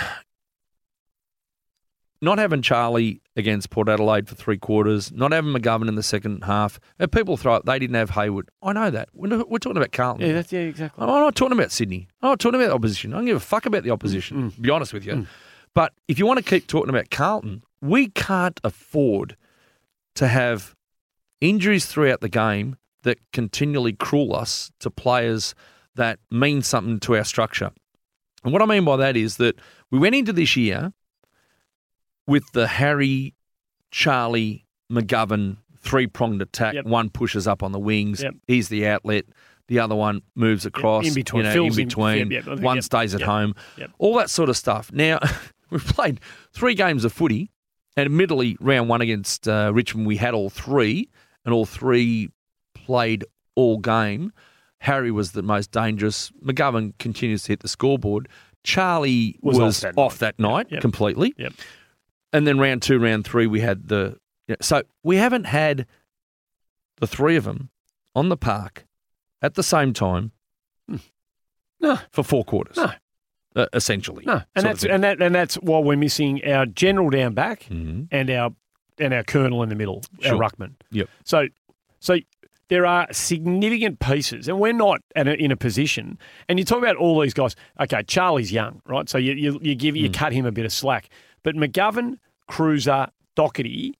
[2.23, 6.45] not having Charlie against Port Adelaide for three quarters, not having McGovern in the second
[6.45, 6.79] half.
[6.99, 8.51] And people throw up, they didn't have Hayward.
[8.63, 9.09] I know that.
[9.15, 10.27] We're, not- we're talking about Carlton.
[10.27, 11.03] Yeah, that's, yeah, exactly.
[11.03, 12.09] I'm not talking about Sydney.
[12.21, 13.15] I'm not talking about the opposition.
[13.15, 14.55] I don't give a fuck about the opposition, mm, mm.
[14.55, 15.15] to be honest with you.
[15.15, 15.27] Mm.
[15.75, 19.37] But if you want to keep talking about Carlton, we can't afford
[20.17, 20.75] to have
[21.41, 25.55] injuries throughout the game that continually cruel us to players
[25.95, 27.71] that mean something to our structure.
[28.45, 29.59] And what I mean by that is that
[29.91, 30.93] we went into this year
[32.31, 33.35] with the Harry,
[33.91, 36.75] Charlie, McGovern three pronged attack.
[36.75, 36.85] Yep.
[36.87, 38.23] One pushes up on the wings.
[38.23, 38.35] Yep.
[38.47, 39.25] He's the outlet.
[39.69, 41.07] The other one moves across.
[41.07, 41.77] in between, You know, in in.
[41.77, 42.31] between.
[42.31, 42.59] Yep, yep.
[42.61, 42.85] One Yep.
[42.85, 43.29] stays at Yep.
[43.29, 43.55] home.
[43.79, 43.91] Yep.
[43.99, 44.91] All that sort of stuff.
[44.93, 45.21] Now,
[45.71, 46.21] we've played
[46.53, 47.51] three games of footy,
[47.97, 51.09] and admittedly, round one against uh, Richmond, we had all three,
[51.45, 52.31] and all three
[52.75, 53.25] played
[53.55, 54.33] all game.
[54.81, 56.31] Harry was the most dangerous.
[56.45, 58.29] McGovern continues to hit the scoreboard.
[58.65, 60.51] Charlie Was was, off off that that night.
[60.53, 60.81] night, Yep.
[60.83, 61.35] completely.
[62.33, 64.19] And then round two, round three, we had the.
[64.47, 65.87] yeah, so we haven't had
[66.99, 67.71] the three of them
[68.15, 68.87] on the park
[69.43, 70.33] at the same time
[71.81, 71.99] No.
[72.11, 72.77] for four quarters.
[72.77, 72.93] No.
[73.57, 74.25] Uh, essentially.
[74.25, 78.07] No, and that's and that and that's why we're missing our general down back Mhm.
[78.13, 78.55] and our
[78.99, 80.75] and our colonel in the middle, our ruckman.
[80.93, 81.09] Yep.
[81.25, 81.49] So,
[81.99, 82.19] so
[82.69, 86.17] there are significant pieces, and we're not a, in a position.
[86.49, 87.57] And you talk about all these guys.
[87.81, 89.09] Okay, Charlie's young, right?
[89.09, 90.03] So you you, you give Hmm.
[90.03, 91.09] you cut him a bit of slack,
[91.43, 93.95] but McGovern, Cruiser, Docherty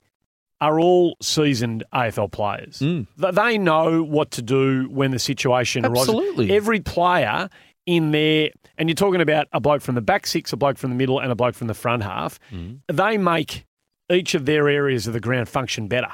[0.61, 2.81] are all seasoned AFL players.
[2.81, 3.07] Mm.
[3.17, 6.47] They know what to do when the situation Absolutely.
[6.47, 6.57] arises.
[6.57, 7.49] Every player
[7.87, 10.91] in there, and you're talking about a bloke from the back six, a bloke from
[10.91, 12.39] the middle, and a bloke from the front half.
[12.89, 13.65] They make
[14.11, 16.13] each of their areas of the ground function better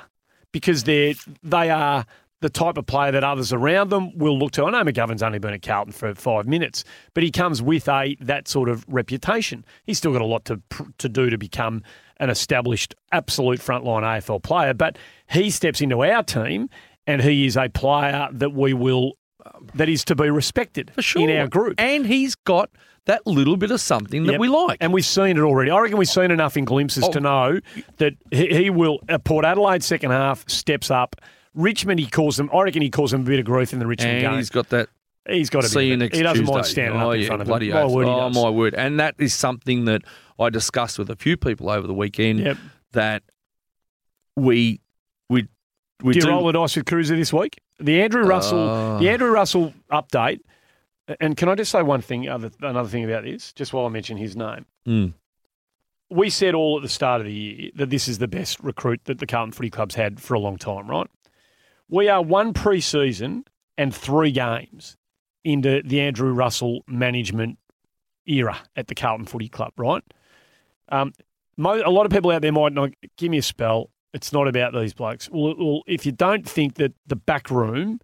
[0.53, 2.07] because they're they are
[2.41, 4.65] the type of player that others around them will look to.
[4.65, 6.85] I know McGovern's only been at Carlton for five minutes,
[7.15, 9.65] but he comes with a that sort of reputation.
[9.85, 10.61] He's still got a lot to
[10.99, 11.83] to do to become
[12.19, 14.75] an established, absolute frontline AFL player.
[14.75, 16.69] But he steps into our team,
[17.07, 19.13] and he is a player that we will
[19.75, 21.23] that is to be respected For sure.
[21.23, 21.77] in our group.
[21.79, 22.69] And he's got
[23.05, 24.41] that little bit of something that Yep.
[24.41, 24.79] we like.
[24.81, 25.71] And we've seen it already.
[25.71, 27.13] I reckon we've seen enough in glimpses Oh.
[27.13, 27.61] to know
[27.99, 31.15] that he, he will, at Port Adelaide second half, steps up.
[31.57, 33.87] Richmond, he calls them, I reckon he calls them a bit of growth in the
[33.87, 34.37] Richmond And game.
[34.37, 34.89] he's got that
[35.29, 36.55] he's got to see you next he doesn't Tuesday.
[36.55, 37.75] mind standing oh, up in yeah, front of bloody him.
[37.75, 38.75] My word, oh, my word.
[38.75, 40.03] And that is something that
[40.39, 42.59] I discussed with a few people over the weekend Yep.
[42.93, 43.23] that
[44.37, 44.81] we
[45.29, 45.49] we
[46.03, 47.59] we Do you do roll the dice with Cruiser this week?
[47.81, 48.99] The Andrew Russell, Uh.
[48.99, 50.41] the Andrew Russell update.
[51.21, 53.89] And can I just say one thing, other, another thing about this, just while I
[53.91, 54.67] mention his name?
[54.89, 55.13] Mm.
[56.11, 59.01] we said all at the start of the year that this is the best recruit
[59.05, 61.09] that the Carlton Footy Club's had for a long time, right?
[61.89, 63.45] We are one pre-season
[63.79, 64.97] and three games
[65.45, 67.59] into the Andrew Russell management
[68.27, 70.03] era at the Carlton Footy Club, right?
[70.89, 71.13] Um,
[71.57, 73.91] mo- a lot of people out there might not give me a spell.
[74.13, 75.29] It's not about these blokes.
[75.31, 78.01] Well, well, if you don't think that the back room,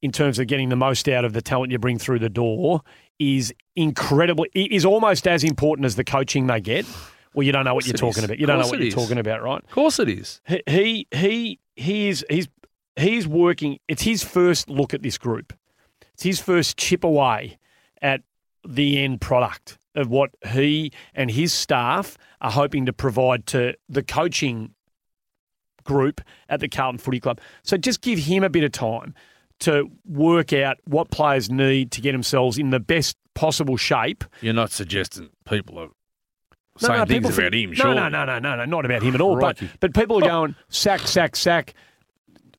[0.00, 2.80] in terms of getting the most out of the talent you bring through the door,
[3.18, 6.86] is incredibly is almost as important as the coaching they get.
[7.34, 8.24] Well, you don't know what you're talking is.
[8.24, 8.38] about.
[8.38, 8.94] You don't know what you're is.
[8.94, 9.62] talking about, right?
[9.62, 10.40] Of course it is.
[10.46, 12.48] He he he he is he's
[12.96, 13.78] he's working.
[13.88, 15.52] It's his first look at this group.
[16.14, 17.58] It's his first chip away
[18.00, 18.22] at
[18.66, 24.02] the end product of what he and his staff are hoping to provide to the
[24.02, 24.74] coaching
[25.84, 27.40] group at the Carlton Footy Club.
[27.62, 29.14] So just give him a bit of time
[29.60, 34.54] to work out what players need to get themselves in the best possible shape You're
[34.54, 37.94] not suggesting people are No, saying no, things about think- him, no, sure.
[37.94, 39.38] No, no, no, no, no, not about him at all.
[39.38, 41.74] But but people are going sack, sack, sack.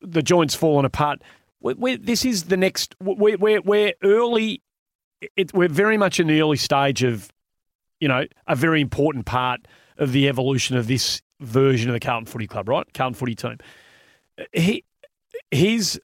[0.04, 1.22] The joints falling apart.
[1.60, 2.94] we we this is the next.
[3.00, 4.62] We're we're, we're early.
[5.36, 7.30] It, we're very much in the early stage of,
[7.98, 12.26] you know, a very important part of the evolution of this version of the Carlton
[12.26, 12.86] Footy Club, right?
[12.92, 13.58] Carlton Footy team.
[14.52, 14.84] He
[15.50, 16.00] his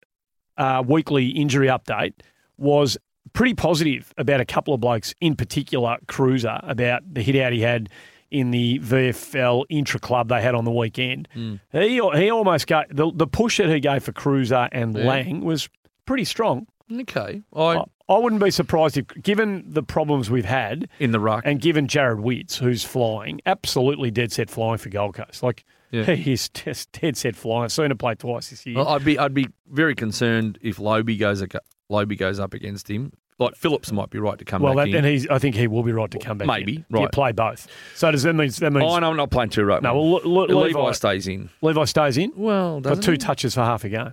[0.57, 2.15] uh, weekly injury update
[2.57, 2.97] was
[3.33, 7.61] pretty positive about a couple of blokes, in particular Cruiser, about the hit out he
[7.61, 7.89] had
[8.31, 11.29] in the VFL intra club they had on the weekend.
[11.35, 11.57] Hmm.
[11.73, 15.05] He he almost got the the push that he gave for Cruiser and Yeah.
[15.05, 15.69] Lang was
[16.07, 16.67] pretty strong.
[16.93, 17.43] Okay.
[17.55, 21.43] I, I, I wouldn't be surprised if, given the problems we've had, in the ruck.
[21.47, 25.43] and given Jarrod Witts, who's flying, absolutely dead set flying for Gold Coast.
[25.45, 26.03] Like Yeah.
[26.15, 27.65] he is just dead set flying.
[27.65, 28.77] I've seen him play twice this year.
[28.77, 31.45] Well, I'd be I'd be very concerned if Lobbe goes
[31.89, 33.13] Lobbe goes up against him.
[33.41, 34.97] Like Phillips might be right to come well, back that, in.
[34.97, 35.27] and he's.
[35.29, 36.47] I think he will be right to come back.
[36.47, 37.01] Maybe, in.
[37.01, 37.67] You play both.
[37.97, 39.83] So does that mean that means oh, no, I'm not playing two right.
[39.83, 39.95] no?
[39.95, 41.49] Well, Le, Le, Levi, Levi, stays in.
[41.63, 42.33] Levi stays in.
[42.37, 43.17] Well, Got two he?
[43.19, 44.13] touches for half a game.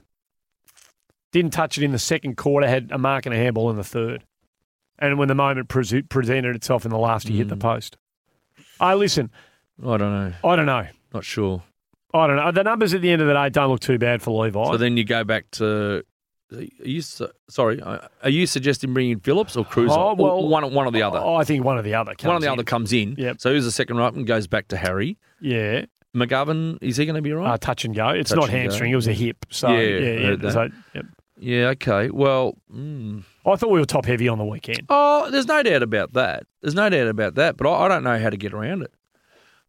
[1.34, 2.68] Didn't touch it in the second quarter.
[2.68, 4.24] Had a mark and a handball in the third.
[4.98, 7.60] And when the moment pres- presented itself in the last, he hit the Mm.
[7.60, 7.98] post.
[8.80, 9.30] I listen.
[9.84, 10.34] I don't know.
[10.44, 10.88] I don't know.
[11.14, 11.64] Not sure.
[12.14, 12.52] I don't know.
[12.52, 14.64] The numbers at the end of the day don't look too bad for Levi.
[14.72, 16.04] So then you go back to.
[16.54, 17.82] Are you sorry?
[17.82, 19.92] Are you suggesting bringing Phillips or Cruz?
[19.94, 21.20] Oh, well, one one or the other.
[21.20, 22.14] Oh, I think one or the other.
[22.16, 22.54] Comes one or the in.
[22.54, 23.16] other comes in.
[23.18, 23.42] Yep.
[23.42, 25.86] So who's the second right and goes back to Harry Yeah,
[26.16, 26.78] McGovern?
[26.82, 27.52] Is he going to be right?
[27.54, 28.10] uh, touch and go.
[28.10, 28.58] It's Touch not and go.
[28.60, 28.92] hamstring.
[28.92, 29.46] It was a hip.
[29.50, 30.50] So Yeah, yeah, yeah.
[30.52, 31.06] So, yep.
[31.38, 31.68] yeah.
[31.70, 32.10] Okay.
[32.12, 32.56] Well.
[32.74, 33.24] Mm.
[33.46, 34.82] I thought we were top heavy on the weekend.
[34.90, 36.44] Oh, there's no doubt about that.
[36.62, 37.58] There's no doubt about that.
[37.58, 38.92] But I, I don't know how to get around it.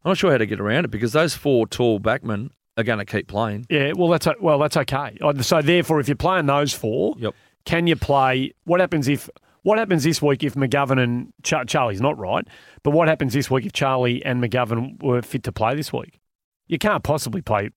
[0.05, 2.99] I'm not sure how to get around it because those four tall backmen are going
[3.01, 3.67] to keep playing.
[3.69, 5.19] Yeah, well, that's well, that's okay.
[5.43, 7.35] So therefore, if you're playing those four, Yep.
[7.67, 8.53] can you play?
[8.65, 9.29] What happens if?
[9.63, 12.47] What happens this week if McGovern and Char- Charlie's not right?
[12.85, 16.21] But what happens this week if Charlie and McGovern were fit to play this week?
[16.69, 17.71] You can't possibly play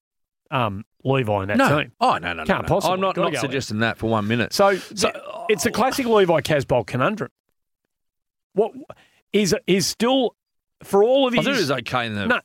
[0.50, 1.80] um, Levi in that no.
[1.80, 1.92] team.
[2.00, 2.44] Oh no, no, no.
[2.44, 2.68] Can't no.
[2.68, 2.94] possibly.
[2.94, 4.52] I'm not, not suggesting that for one minute.
[4.54, 7.30] So, So- th- it's a classic Levi Casboult conundrum.
[8.54, 8.72] What
[9.32, 10.36] is is still
[10.84, 12.40] for all of I his thought it was okay in the No.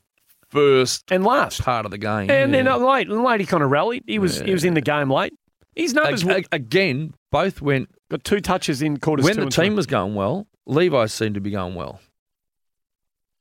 [0.49, 2.29] First and last, part of the game.
[2.31, 2.75] and then yeah.
[2.75, 4.03] uh, late, late he kind of rallied.
[4.07, 5.33] He was he was in the game late.
[5.75, 9.69] His numbers were, again, both went got two touches in quarters when the team three.
[9.75, 10.47] was going well.
[10.65, 11.99] Levi seemed to be going well.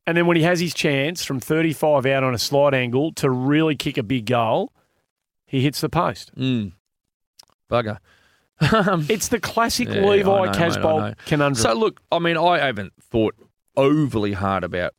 [0.07, 3.31] and then when he has his chance from 35 out on a slight angle to
[3.31, 4.73] really kick a big goal,
[5.47, 6.35] he hits the post.
[6.37, 6.73] Mm.
[7.71, 7.99] Bugger.
[8.73, 11.63] Um, It's the classic Yeah, Levi know, mate, I Casboult conundrum.
[11.63, 13.35] so look, I mean, I haven't thought
[13.77, 14.95] overly hard about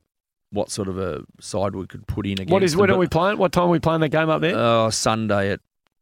[0.51, 2.51] what sort of a side we could put in against.
[2.51, 3.37] what is them, when are we playing?
[3.37, 4.55] What time are we playing that game up there?
[4.57, 5.59] Uh, Sunday at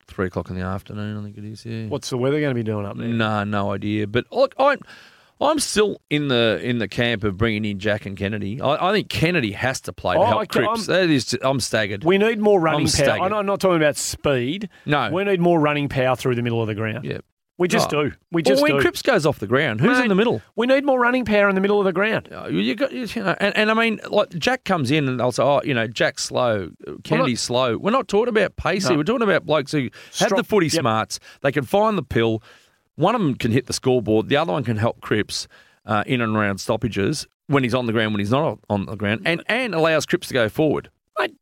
[0.08, 1.66] three o'clock in the afternoon, I think it is.
[1.66, 1.88] Yeah.
[1.88, 3.08] What's the weather going to be doing up there?
[3.08, 4.06] No, no idea.
[4.08, 4.80] But look, I'm
[5.42, 8.62] I'm still in the in the camp of bringing in Jack and Kennedy.
[8.62, 10.88] I, I think Kennedy has to play to Oh, help okay, Cripps.
[10.90, 12.04] I'm- That is, I'm staggered.
[12.06, 13.06] We need more running I'm power.
[13.06, 13.34] staggered.
[13.34, 14.70] I'm not- talking about speed.
[14.86, 17.04] no, We need more running power through the middle of the ground.
[17.04, 17.18] yeah.
[17.58, 18.04] We just Oh.
[18.10, 18.12] do.
[18.32, 18.82] We just well, when do.
[18.82, 20.42] Cripps goes off the ground, who's Mate, in the middle?
[20.58, 22.28] We need more running power in the middle of the ground.
[22.30, 25.32] Uh, You got, you know, and, and I mean, like Jack comes in and they'll
[25.32, 26.72] say, "Oh, you know, Jack's slow,
[27.06, 28.90] Kennedy's slow." We're not talking about pacey.
[28.90, 28.98] No.
[28.98, 29.90] We're talking about blokes who
[30.20, 30.82] have the footy yep.
[30.82, 31.20] smarts.
[31.42, 32.44] They can find the pill.
[32.96, 34.28] One of them can hit the scoreboard.
[34.28, 35.48] The other one can help Cripps
[35.86, 38.96] uh, in and around stoppages when he's on the ground, when he's not on the
[38.98, 41.36] ground, and and allows Cripps to go forward, Mate,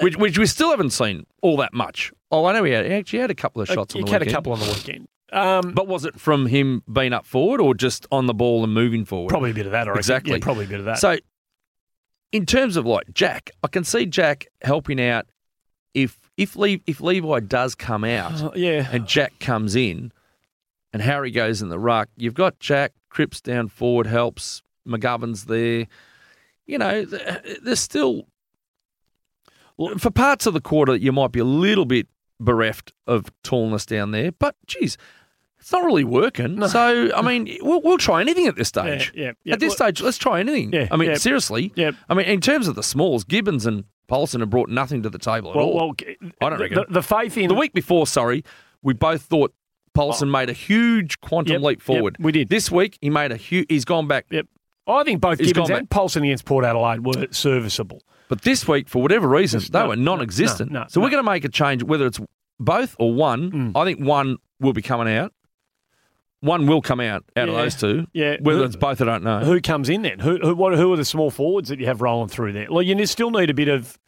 [0.00, 2.12] which which we still haven't seen all that much.
[2.32, 4.10] Oh, I know he, had, he actually had a couple of shots he on the
[4.12, 4.32] had weekend.
[4.32, 5.08] a couple on the weekend.
[5.32, 8.72] Um, But was it from him being up forward or just on the ball and
[8.74, 9.28] moving forward?
[9.30, 9.86] probably a bit of that.
[9.86, 9.98] I reckon.
[9.98, 10.32] Exactly.
[10.32, 10.98] Yeah, probably a bit of that.
[10.98, 11.16] So,
[12.32, 15.26] in terms of like Jack, I can see Jack helping out
[15.94, 18.88] if if Le- if Levi does come out Uh, yeah.
[18.92, 20.12] and Jack comes in,
[20.92, 22.08] and Harry goes in the ruck.
[22.16, 24.62] You've got Jack Cripps down forward helps.
[24.88, 25.86] McGovern's there.
[26.66, 28.26] You know, there's still
[29.98, 32.06] for parts of the quarter you might be a little bit
[32.38, 34.96] bereft of tallness down there, but geez.
[35.60, 36.66] It's not really working.
[36.68, 39.12] So, I mean, we'll, we'll try anything at this stage.
[39.14, 39.52] yeah, yeah.
[39.54, 40.72] At this stage, let's try anything.
[40.72, 41.16] Yeah, I mean, yeah.
[41.16, 41.72] seriously.
[41.76, 41.90] Yeah.
[42.08, 45.18] I mean, in terms of the smalls, Gibbons and Paulson have brought nothing to the
[45.18, 45.76] table at Well, all.
[45.76, 45.94] well,
[46.40, 46.84] I don't the, reckon.
[46.88, 48.42] the, the faith in the week before, sorry,
[48.82, 49.52] we both thought
[49.92, 52.16] Paulson made a huge quantum Yep, leap yep, forward.
[52.18, 52.48] we did.
[52.48, 53.66] This week, he made a huge.
[53.68, 54.26] He's gone back.
[54.30, 54.46] Yep.
[54.86, 58.02] I think both He's Gibbons and Paulson against Port Adelaide were serviceable.
[58.28, 60.70] But this week, for whatever reason, they no, were non-existent.
[60.70, 62.20] no, no, so we're going to make a change, whether it's
[62.58, 63.50] both or one.
[63.50, 63.72] Mm.
[63.76, 65.32] I think one will be coming out.
[66.40, 68.06] One will come out out of those two.
[68.14, 68.36] yeah.
[68.40, 69.40] Whether Who- it's both, I don't know.
[69.40, 70.18] Who comes in then?
[70.20, 72.66] Who who, what, who are the small forwards that you have rolling through there?
[72.70, 73.98] Well, you still need a bit of.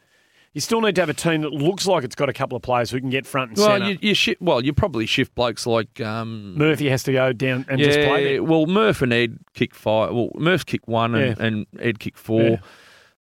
[0.55, 2.63] You still need to have a team that looks like it's got a couple of
[2.63, 3.91] players who can get front and well, centre.
[3.93, 7.65] you, you shi well, you probably shift blokes like um, Murphy has to go down
[7.71, 8.43] and yeah, just play there.
[8.43, 10.13] well, Murph and Ed kick five.
[10.13, 11.47] Well, Murph kick one and, Yeah.
[11.47, 12.61] and Ed kick four.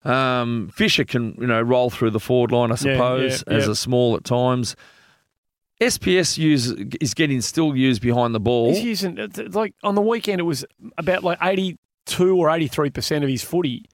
[0.05, 3.65] Um, Fisher can you know roll through the forward line, I Yeah, suppose, yeah, as
[3.67, 3.73] yeah.
[3.73, 4.75] a small at times.
[5.83, 6.71] SPS use
[7.01, 8.73] is getting still used behind the ball.
[8.75, 9.19] He's using
[9.51, 10.41] like on the weekend.
[10.41, 10.65] It was
[10.99, 13.85] about like eighty-two or eighty-three percent of his footy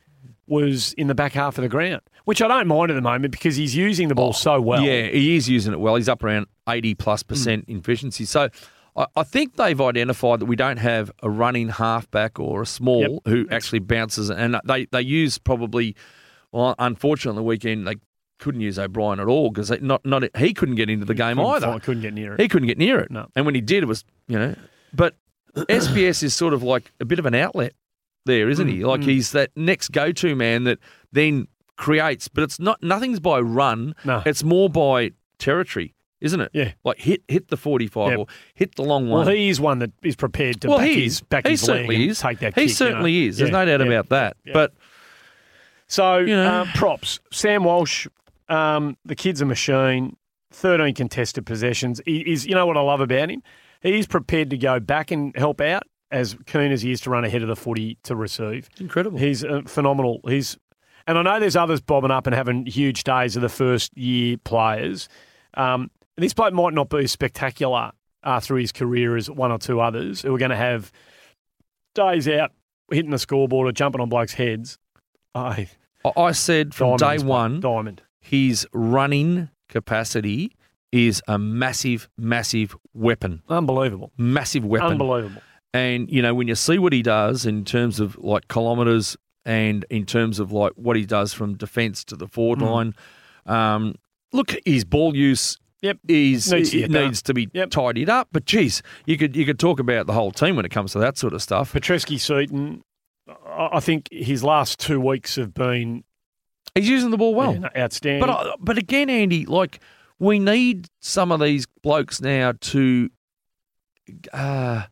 [0.47, 3.33] was in the back half of the ground, which I don't mind at the moment
[3.33, 4.83] because he's using the ball so well.
[4.83, 5.97] Yeah, he is using it well.
[5.97, 7.79] He's up around 80 plus percent Mm.
[7.81, 8.25] efficiency.
[8.25, 8.49] So
[8.97, 13.01] I, I think they've identified that we don't have a running halfback or a small
[13.03, 13.21] Yep.
[13.27, 14.31] who actually bounces.
[14.31, 15.95] And they, they use probably,
[16.51, 17.97] well, unfortunately, the weekend they
[18.39, 21.53] couldn't use O'Brien at all because not, not he couldn't get into the game couldn't
[21.55, 21.67] either.
[21.67, 22.41] find- couldn't get near it.
[22.41, 23.11] He couldn't get near it.
[23.11, 23.27] No.
[23.35, 24.55] And when he did, it was, you know,
[24.93, 25.15] but
[25.57, 27.73] SPS is sort of like a bit of an outlet
[28.27, 28.81] there, isn't he?
[28.81, 29.05] Mm, Like mm.
[29.05, 30.79] he's that next go-to man that
[31.13, 33.95] then creates, but it's not nothing's by run.
[34.05, 34.23] No.
[34.27, 36.51] It's more by territory, isn't it?
[36.53, 36.73] Yeah.
[36.85, 38.19] Like hit hit the forty-five Yep.
[38.19, 39.27] or hit the long one.
[39.27, 41.21] Well, he is one that is prepared to Well, back he his is.
[41.23, 42.21] back he his certainly and is.
[42.21, 43.29] take that he kick, you certainly know.
[43.29, 43.39] is.
[43.39, 44.37] There's Yeah, no doubt yeah, about that.
[44.45, 44.53] yeah.
[44.53, 44.75] But
[45.87, 46.63] So You know.
[46.63, 47.21] um, props.
[47.33, 48.07] Sam Walsh,
[48.49, 50.17] um, the kid's a machine.
[50.51, 52.01] Thirteen contested possessions.
[52.07, 52.47] He is.
[52.47, 53.43] You know what I love about him?
[53.83, 57.25] He's prepared to go back and help out as keen as he is to run
[57.25, 58.69] ahead of the footy to receive.
[58.81, 59.19] incredible.
[59.19, 60.21] He's uh, phenomenal.
[60.27, 60.57] He's,
[61.07, 64.37] and I know there's others bobbing up and having huge days of the first year
[64.43, 65.09] players.
[65.55, 67.93] Um, this bloke might not be spectacular
[68.25, 70.91] uh, through his career as one or two others who are going to have
[71.95, 72.53] days out
[72.91, 74.79] hitting the scoreboard or jumping on blokes' heads.
[75.35, 75.69] I
[76.05, 78.03] I- I said from day one, diamond.
[78.29, 80.53] His running capacity
[80.93, 83.43] is a massive, massive weapon.
[83.49, 84.11] Unbelievable.
[84.19, 84.93] Massive weapon.
[84.93, 85.41] Unbelievable.
[85.75, 89.85] And you know, when you see what he does in terms of like kilometres and
[89.91, 92.71] in terms of like what he does from defence to the forward Mm.
[92.71, 92.95] line,
[93.47, 93.95] um,
[94.33, 95.57] look, his ball use.
[95.81, 95.99] Yep.
[96.09, 97.05] Is, Needs to it get done.
[97.05, 97.71] needs to be Yep.
[97.71, 100.71] tidied up, but geez, you could you could talk about the whole team when it
[100.71, 101.73] comes to that sort of stuff.
[101.73, 102.83] Petrevski-Seton,
[103.47, 106.03] I think his last two weeks have been
[106.75, 107.53] He's using the ball well.
[107.53, 108.21] yeah, no, outstanding.
[108.21, 109.81] But I, but again, Andy, like
[110.19, 113.11] we need some of these blokes now to
[114.33, 114.83] uh,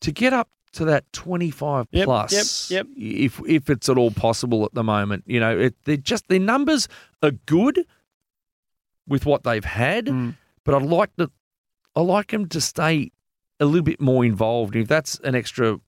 [0.00, 2.70] to get up to that twenty five Yep, plus.
[2.70, 6.28] yep, If if it's at all possible at the moment, you know, it, they're just
[6.28, 6.88] their numbers
[7.22, 7.84] are good
[9.06, 10.36] with what they've had, Mm.
[10.64, 11.30] but I'd like to
[11.96, 13.10] I like them to stay
[13.58, 14.76] a little bit more involved.
[14.76, 15.80] If that's an extra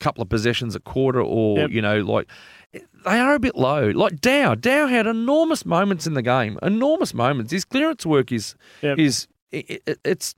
[0.00, 1.70] couple of possessions a quarter, or Yep.
[1.70, 2.28] you know, like
[2.72, 3.88] they are a bit low.
[3.90, 7.52] Like Dow, Dow had enormous moments in the game, enormous moments.
[7.52, 8.98] His clearance work is Yep.
[8.98, 10.34] is it, it, it's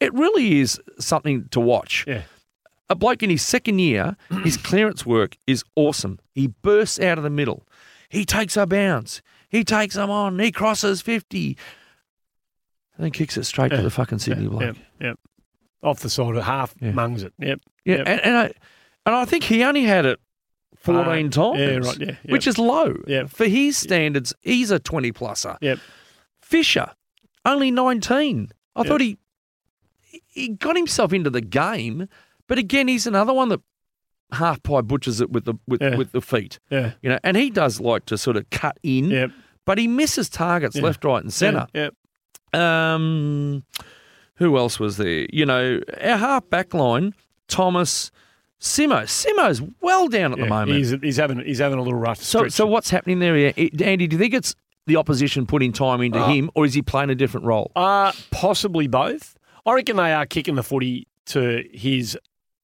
[0.00, 2.04] it really is something to watch.
[2.06, 2.22] Yeah.
[2.90, 6.18] A bloke in his second year, his clearance work is awesome.
[6.34, 7.66] He bursts out of the middle.
[8.08, 9.22] He takes a bounce.
[9.48, 10.38] He takes them on.
[10.38, 11.56] He crosses 50.
[12.96, 13.78] And then kicks it straight Yeah.
[13.78, 14.62] to the fucking Sydney yeah, bloke.
[14.62, 15.18] Yep, yep.
[15.84, 16.92] Off the side of half, Yeah.
[16.92, 17.32] mungs it.
[17.38, 17.60] Yep.
[17.84, 18.06] Yeah, Yep.
[18.08, 18.44] and, and I
[19.06, 20.18] and I think he only had it
[20.76, 21.58] fourteen times.
[21.60, 22.18] yeah, right, yeah, yep.
[22.28, 22.96] which is low.
[23.06, 23.28] Yep.
[23.30, 25.56] For his standards, he's a twenty pluser.
[25.60, 25.78] Yep.
[26.40, 26.90] Fisher,
[27.44, 28.50] only nineteen.
[28.74, 28.86] I Yep.
[28.88, 29.18] thought he
[30.28, 32.08] he got himself into the game,
[32.48, 33.60] but again, he's another one that
[34.32, 35.96] half pie butchers it with the with, Yeah.
[35.96, 36.58] with the feet.
[36.70, 36.92] Yeah.
[37.02, 39.30] You know, and he does like to sort of cut in, Yep.
[39.66, 40.82] but he misses targets Yeah.
[40.82, 41.66] left, right, and centre.
[41.74, 41.94] Yep.
[42.54, 43.64] Um,
[44.36, 45.26] who else was there?
[45.32, 47.14] You know, our half back line,
[47.48, 48.10] Thomas,
[48.60, 49.02] Simo.
[49.04, 50.78] Simo's well down at the moment.
[50.78, 54.06] He's, he's having he's having a little rough so, so what's happening there, Andy?
[54.06, 54.54] Do you think it's
[54.86, 57.70] the opposition putting time into Uh, him, or is he playing a different role?
[57.76, 59.36] Uh, possibly both.
[59.66, 62.18] I reckon they are kicking the footy to his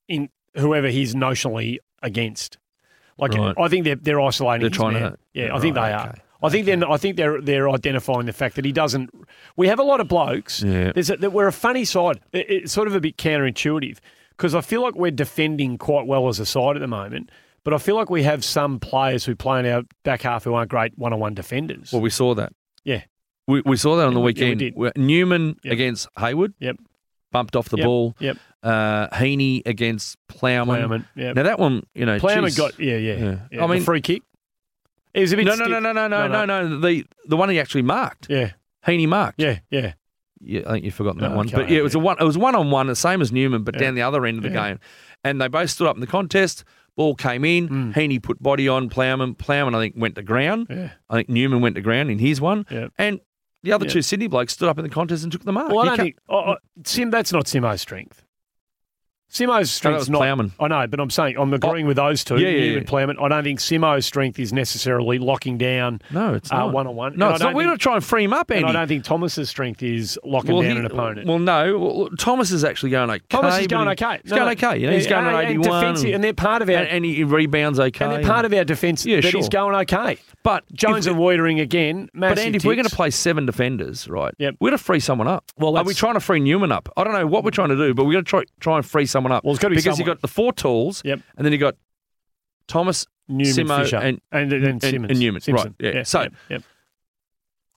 [0.08, 2.58] in whoever he's notionally against.
[3.18, 3.54] Like Right.
[3.58, 4.62] I think they're they're isolating.
[4.62, 5.16] They're trying to- man.
[5.34, 6.14] Yeah, I think Right, they are.
[6.42, 9.10] I think they're I think they're they're identifying the fact that he doesn't.
[9.56, 10.62] We have a lot of blokes.
[10.62, 10.92] Yeah.
[10.92, 12.20] There's a, that we're a funny side.
[12.32, 13.98] It, it's sort of a bit counterintuitive
[14.30, 17.30] because I feel like we're defending quite well as a side at the moment.
[17.62, 20.54] But I feel like we have some players who play in our back half who
[20.54, 21.92] aren't great one-on-one defenders.
[21.92, 22.52] Well, we saw that.
[22.84, 23.02] yeah,
[23.46, 24.94] We, we saw that on the Yeah, we- yeah, we weekend.
[24.94, 24.96] did.
[25.02, 25.72] Newman Yep.
[25.74, 26.54] against Hayward.
[26.58, 26.76] Yep.
[27.32, 28.16] Bumped off the Yep, ball.
[28.18, 28.38] yep.
[28.62, 30.78] Uh, Heeney against Plowman.
[30.78, 31.04] Plowman.
[31.14, 32.56] Yeah, Now that one, you know, Plowman geez.
[32.56, 33.14] got yeah, yeah.
[33.16, 33.36] Yeah.
[33.52, 33.62] yeah.
[33.64, 34.22] I mean- free kick.
[35.14, 35.44] It was a bit.
[35.46, 36.78] no, no, no, no, no, no, No, no, no.
[36.80, 38.28] The the one he actually marked.
[38.30, 38.52] Yeah,
[38.86, 39.40] Heeney marked.
[39.40, 39.94] yeah, yeah.
[40.42, 41.46] Yeah, I think you've forgotten that Oh, one.
[41.48, 42.16] okay, But yeah, it was a one.
[42.18, 44.42] It was one on one, the same as Newman, but down the other end of
[44.42, 44.78] the game.
[45.22, 46.64] And they both stood up in the contest.
[46.96, 47.68] Ball came in.
[47.68, 47.94] Mm.
[47.94, 49.34] Heeney put body on Plowman.
[49.34, 50.68] Plowman, I think, went to ground.
[50.70, 50.90] Yeah.
[51.10, 52.64] I think Newman went to ground in his one.
[52.70, 52.88] Yeah.
[52.96, 53.20] And
[53.62, 55.68] the other two Sydney blokes stood up in the contest and took the mark.
[55.68, 56.56] Well, I don't can't- think oh, oh,
[56.86, 57.10] Sim.
[57.10, 58.24] That's not Simo's strength.
[59.30, 60.18] Simo's strength is not.
[60.18, 60.52] Plowman.
[60.58, 62.38] I know, but I'm saying I'm agreeing with those two.
[62.38, 62.78] Yeah, yeah, you yeah.
[62.78, 63.16] and Plowman.
[63.20, 66.72] I don't think Simo's strength is necessarily locking down no, it's uh, not.
[66.72, 67.16] one-on-one.
[67.16, 67.46] No, it's not.
[67.46, 70.18] don't We're not trying to free him up, And I don't think Thomas's strength is
[70.24, 71.28] locking well, down he- an opponent.
[71.28, 71.78] Well, no.
[71.78, 73.24] Well, Thomas is actually going okay.
[73.28, 74.20] Thomas is going okay.
[74.22, 74.78] He's going okay.
[74.78, 75.80] You know, he's going and, at and 81.
[75.80, 78.04] defensive, and they're part of our and, and he rebounds okay.
[78.04, 79.40] and they're part of our defence Yeah, sure.
[79.40, 80.18] he's going okay.
[80.42, 82.08] But Jones if- and Weitering again.
[82.14, 84.34] But Andy, if we're going to play seven defenders, right?
[84.38, 84.56] Yep.
[84.58, 85.44] We're going to free someone up.
[85.56, 86.88] Well, are we trying to free Newman up?
[86.96, 88.86] I don't know what we're trying to do, but we're going to try try and
[88.86, 89.44] free someone up.
[89.44, 90.16] Well, it's gotta be because you someone.
[90.16, 91.20] got the four tools, Yep.
[91.36, 91.76] and then you got
[92.66, 93.06] Thomas.
[93.28, 95.74] Newman Simo Fisher and- and, and, and- Simmons and Newman, Simpson.
[95.80, 96.02] right, yeah.
[96.02, 96.62] So- yep, yep.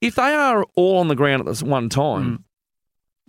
[0.00, 2.42] If they are all on the ground at this one time, Mm.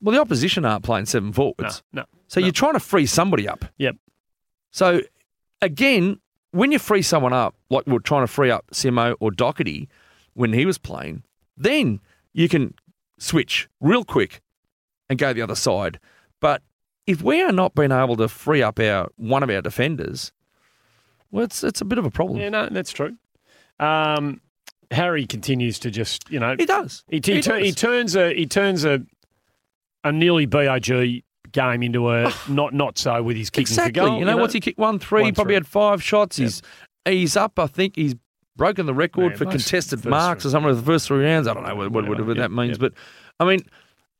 [0.01, 1.83] well, the opposition aren't playing seven no, forwards.
[1.93, 2.03] no.
[2.27, 2.47] So no.
[2.47, 3.65] you're trying to free somebody up.
[3.77, 3.97] Yep.
[4.71, 5.01] So
[5.61, 6.19] again,
[6.51, 9.87] when you free someone up, like we're trying to free up Simo or Docherty
[10.33, 11.23] when he was playing,
[11.55, 11.99] then
[12.33, 12.73] you can
[13.19, 14.41] switch real quick
[15.09, 15.99] and go the other side.
[16.41, 16.63] But
[17.07, 20.31] if we are not being able to free up our one of our defenders,
[21.31, 22.39] well, it's it's a bit of a problem.
[22.39, 23.15] Yeah, no, that's true.
[23.79, 24.41] Um,
[24.91, 27.03] Harry continues to just, you know, He does.
[27.09, 29.01] he, he, He tur- he turns a he turns a
[30.03, 34.01] a nearly BIG game into a not not so with his kicking exactly.
[34.01, 34.19] for goal.
[34.19, 35.23] you know, what's he kicked one three?
[35.23, 35.55] One probably three.
[35.55, 36.39] had five shots.
[36.39, 36.45] Yep.
[36.45, 36.61] He's
[37.05, 37.59] he's up.
[37.59, 38.15] I think he's
[38.55, 40.49] broken the record Man, for contested marks three.
[40.49, 41.47] or something of the first three rounds.
[41.47, 42.27] I don't know what, what, Whatever.
[42.29, 42.79] what that means, yep.
[42.79, 42.93] but
[43.39, 43.59] I mean,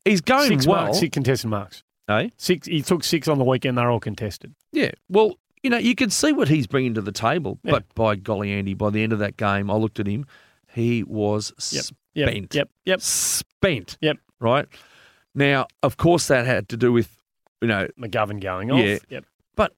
[0.04, 0.84] he's going six well.
[0.84, 1.84] marks, six contested marks.
[2.10, 2.30] Eh?
[2.38, 2.68] Six.
[2.68, 3.78] He took six on the weekend.
[3.78, 4.54] They're all contested.
[4.72, 4.92] Yeah.
[5.10, 7.60] Well, you know, you can see what he's bringing to the table.
[7.64, 7.72] Yeah.
[7.72, 10.26] But by golly, Andy, by the end of that game, I looked at him.
[10.74, 11.86] He was Yep.
[12.14, 12.30] Yep.
[12.30, 12.56] spent.
[12.56, 12.70] Yep.
[12.86, 13.02] Yep.
[13.02, 13.98] Spent.
[14.02, 14.18] Yep.
[14.40, 14.68] Right.
[15.34, 17.18] Now, of course, that had to do with,
[17.62, 18.84] you know, McGovern going off.
[18.84, 18.98] Yeah.
[19.10, 19.26] Yep.
[19.56, 19.74] But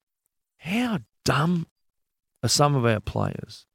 [0.57, 1.67] how dumb
[2.43, 3.65] are some of our players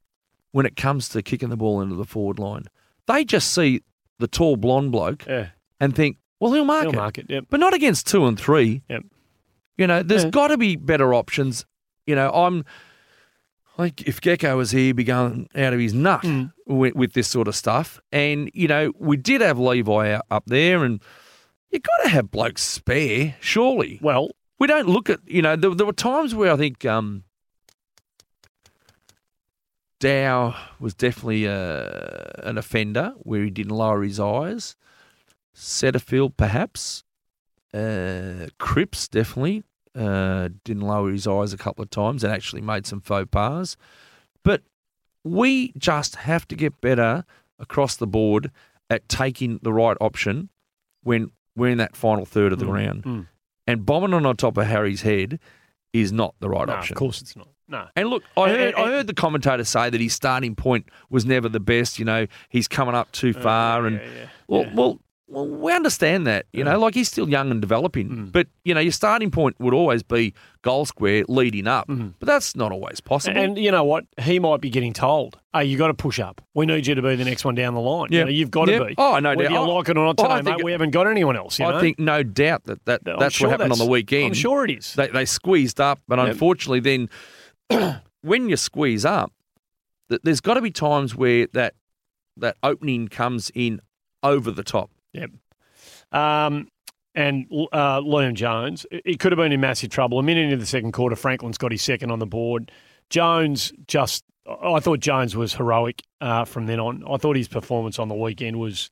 [0.51, 2.65] when it comes to kicking the ball into the forward line?
[3.07, 3.83] They just see
[4.19, 5.49] the tall blonde bloke Yeah.
[5.81, 6.97] and think, well, he'll mark He'll it.
[6.97, 7.27] mark it.
[7.29, 7.45] Yep.
[7.51, 8.83] but not against two and three.
[8.91, 9.05] Yep.
[9.79, 10.31] You know, there's Yeah.
[10.31, 11.65] got to be better options.
[12.07, 12.65] You know, I'm
[13.79, 16.53] like if Gecko was here, he'd be going out of his nut Mm.
[16.67, 18.01] with, with this sort of stuff.
[18.11, 21.01] And you know, we did have Levi up there, and
[21.71, 23.99] you got to have blokes spare, surely.
[24.03, 25.57] Well, We don't look at you know.
[25.57, 27.25] There, there were times where I think um,
[30.01, 34.75] Dow was definitely uh, an offender where he didn't lower his eyes.
[35.55, 37.05] Setterfield, perhaps.
[37.75, 39.63] Uh, Cripps definitely
[39.95, 43.77] uh, didn't lower his eyes a couple of times and actually made some faux pas.
[44.45, 44.63] But
[45.25, 47.25] we just have to get better
[47.59, 48.51] across the board
[48.91, 50.49] at taking the right option
[51.03, 53.03] when we're in that final third of the Mm, ground.
[53.05, 53.27] mm.
[53.67, 55.39] And bombing on top of Harry's head
[55.93, 56.95] is not the right no, option.
[56.95, 57.49] of course it's not.
[57.69, 57.87] No.
[57.97, 61.25] And look, I And- heard, I heard the commentator say that his starting point was
[61.25, 61.99] never the best.
[61.99, 64.75] You know, he's coming up too far, Uh, and yeah, yeah, well, yeah.
[64.75, 66.47] well, well, we understand that.
[66.53, 68.33] You know, like he's still young and developing, Mm.
[68.33, 72.15] but you know, your starting point would always be goal square leading up, Mhm.
[72.19, 73.39] but that's not always possible.
[73.41, 74.05] And you know what?
[74.21, 76.41] He might be getting told, "Hey, you got to push up.
[76.55, 78.09] We need you to be the next one down the line.
[78.11, 78.19] Yeah.
[78.21, 78.85] You know, you've got to Yeah.
[78.85, 78.95] be.
[78.99, 79.67] Oh, no Whether doubt.
[79.67, 80.65] you like it or not oh, today, I mate.
[80.65, 81.59] We haven't got anyone else.
[81.59, 81.81] You I know?
[81.81, 84.27] think no doubt that, that I'm that's sure what happened on the weekend.
[84.27, 84.95] I'm sure it is.
[84.95, 86.29] they, they squeezed up, but Yep.
[86.29, 87.09] unfortunately, then
[88.23, 89.33] when you squeeze up,
[90.11, 91.75] th- there's got to be times where that
[92.37, 93.81] that opening comes in
[94.23, 94.91] over the top.
[96.13, 96.69] Um,
[97.15, 100.19] and uh, Liam Jones, it could have been in massive trouble.
[100.19, 102.71] A minute into the second quarter, Franklin's got his second on the board.
[103.11, 107.05] Jones just, I thought Jones was heroic uh, from then on.
[107.09, 108.89] I thought his performance on the weekend was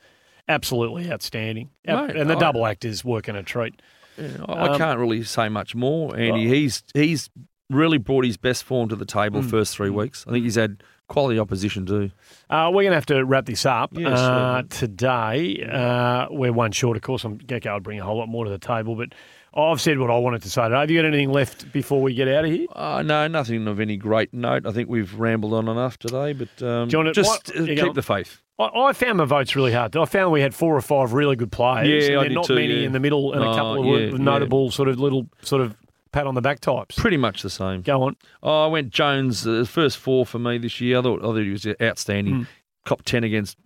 [0.48, 1.70] absolutely outstanding.
[1.86, 3.80] Mate, and the I- double act is working a treat.
[4.18, 6.30] Yeah, I, I Um, can't really say much more, Andy.
[6.46, 7.30] Well- he's he's
[7.70, 9.48] really brought his best form to the table Mm.
[9.50, 10.26] first three weeks.
[10.28, 12.11] I think he's had quality opposition too.
[12.48, 15.62] Uh, we're going to have to wrap this up Yes, uh, today.
[15.70, 17.24] Uh, we're one short, of course.
[17.24, 19.12] I'm Gecko would bring a whole lot more to the table, but
[19.52, 20.78] I've said what I wanted to say today.
[20.78, 22.66] Have you got anything left before we get out of here?
[22.74, 24.64] Uh, no, nothing of any great note.
[24.64, 27.92] I think we've rambled on enough today, but um, Do just what- uh, keep go-
[27.92, 28.40] the faith.
[28.61, 29.96] I, I found my votes really hard.
[29.96, 32.06] I found we had four or five really good players.
[32.08, 32.86] Yeah, and I did not too, many yeah.
[32.86, 34.22] in the middle, and a couple of yeah, were yeah.
[34.22, 35.76] notable sort of little sort of
[36.12, 36.96] pat on the back types.
[36.98, 37.82] Pretty much the same.
[37.82, 38.16] Go on.
[38.42, 40.98] Oh, I went Jones, uh, first four for me this year.
[40.98, 42.34] I thought, I thought he was outstanding.
[42.34, 42.46] Mm.
[42.86, 43.56] Cop 10 against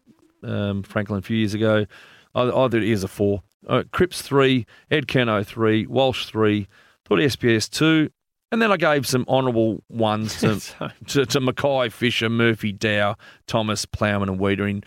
[0.43, 1.87] um, Franklin a few years ago.
[2.35, 3.43] I, I thought he is a four.
[3.67, 6.69] Uh, Cripps three, Ed Curnow three, Walsh three,
[7.07, 8.11] thought SPS two.
[8.53, 13.17] And then I gave some honourable ones to, So, to, to McKay, Fisher, Murphy, Dow,
[13.47, 14.85] Thomas, Plowman, and Weitering.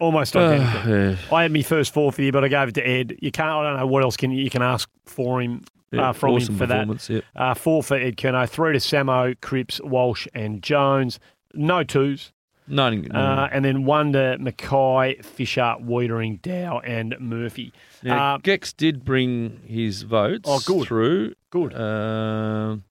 [0.00, 2.86] almost Uh, yeah, I had my first four for you, but I gave it to
[2.86, 3.18] Ed.
[3.20, 3.50] You can't.
[3.50, 6.30] I don't know what else can you, you can ask for him yeah, uh, from
[6.34, 7.08] awesome him for that.
[7.08, 7.20] Yeah.
[7.36, 11.20] Uh, four for Ed Curnow, three to Samo, Cripps, Walsh, and Jones.
[11.54, 12.32] No twos.
[12.68, 17.72] No, no, Uh, and then one to McKay, Fisher, Weitering, Dow, and Murphy.
[18.04, 20.86] now, uh, Gex did bring his votes Oh, good.
[20.86, 21.34] through.
[21.50, 21.74] Good.
[21.74, 22.84] Um,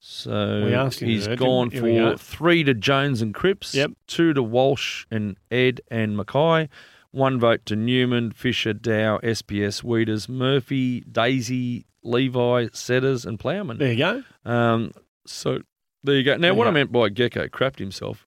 [0.00, 1.68] so We asked him he's gone?
[1.70, 1.80] Go.
[2.12, 3.92] for three to Jones and Cripps, Yep.
[4.06, 6.68] two to Walsh and Ed and McKay,
[7.16, 13.78] one vote to Newman, Fisher, Dow, SPS, Weeders, Murphy, Daisy, Levi, Setters, and Plowman.
[13.78, 14.22] There you go.
[14.44, 14.92] Um,
[15.26, 15.60] so
[16.04, 16.34] there you go.
[16.34, 16.74] Now, There what I go.
[16.74, 18.26] meant by Gecko crapped himself,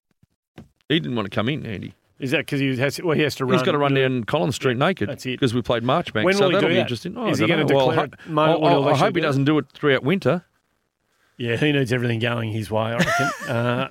[0.88, 1.94] he didn't want to come in, Andy.
[2.18, 3.00] Is that because he has?
[3.02, 3.54] Well, he has to run.
[3.54, 5.30] He's got to run down Collins Street naked That's it.
[5.40, 6.24] because we played Marchbank.
[6.24, 6.80] When so will he that'll do be that?
[6.82, 7.16] interesting.
[7.16, 7.76] Oh, Is he going to know.
[7.78, 8.28] Well, declare I- it?
[8.30, 10.44] moment I, I- I hope he do doesn't do it throughout winter.
[11.38, 12.82] Yeah, he needs everything going his way.
[12.82, 13.26] I reckon.
[13.48, 13.88] uh,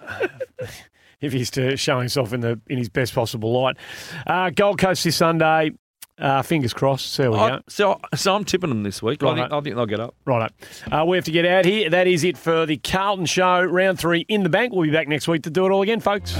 [1.22, 3.78] if he's to show himself in the in his best possible light.
[4.26, 5.72] Uh, Gold Coast this Sunday.
[6.18, 7.16] Uh, fingers crossed.
[7.16, 7.62] There we I- go.
[7.70, 9.24] so, so I'm tipping them this week.
[9.24, 10.16] I, think, I think they'll get up.
[10.26, 10.54] Righto.
[10.92, 11.90] Uh, we have to get out here.
[11.90, 14.74] That is it for the Carlton Show, round three in the bank.
[14.74, 16.36] We'll be back next week to do it all again, folks.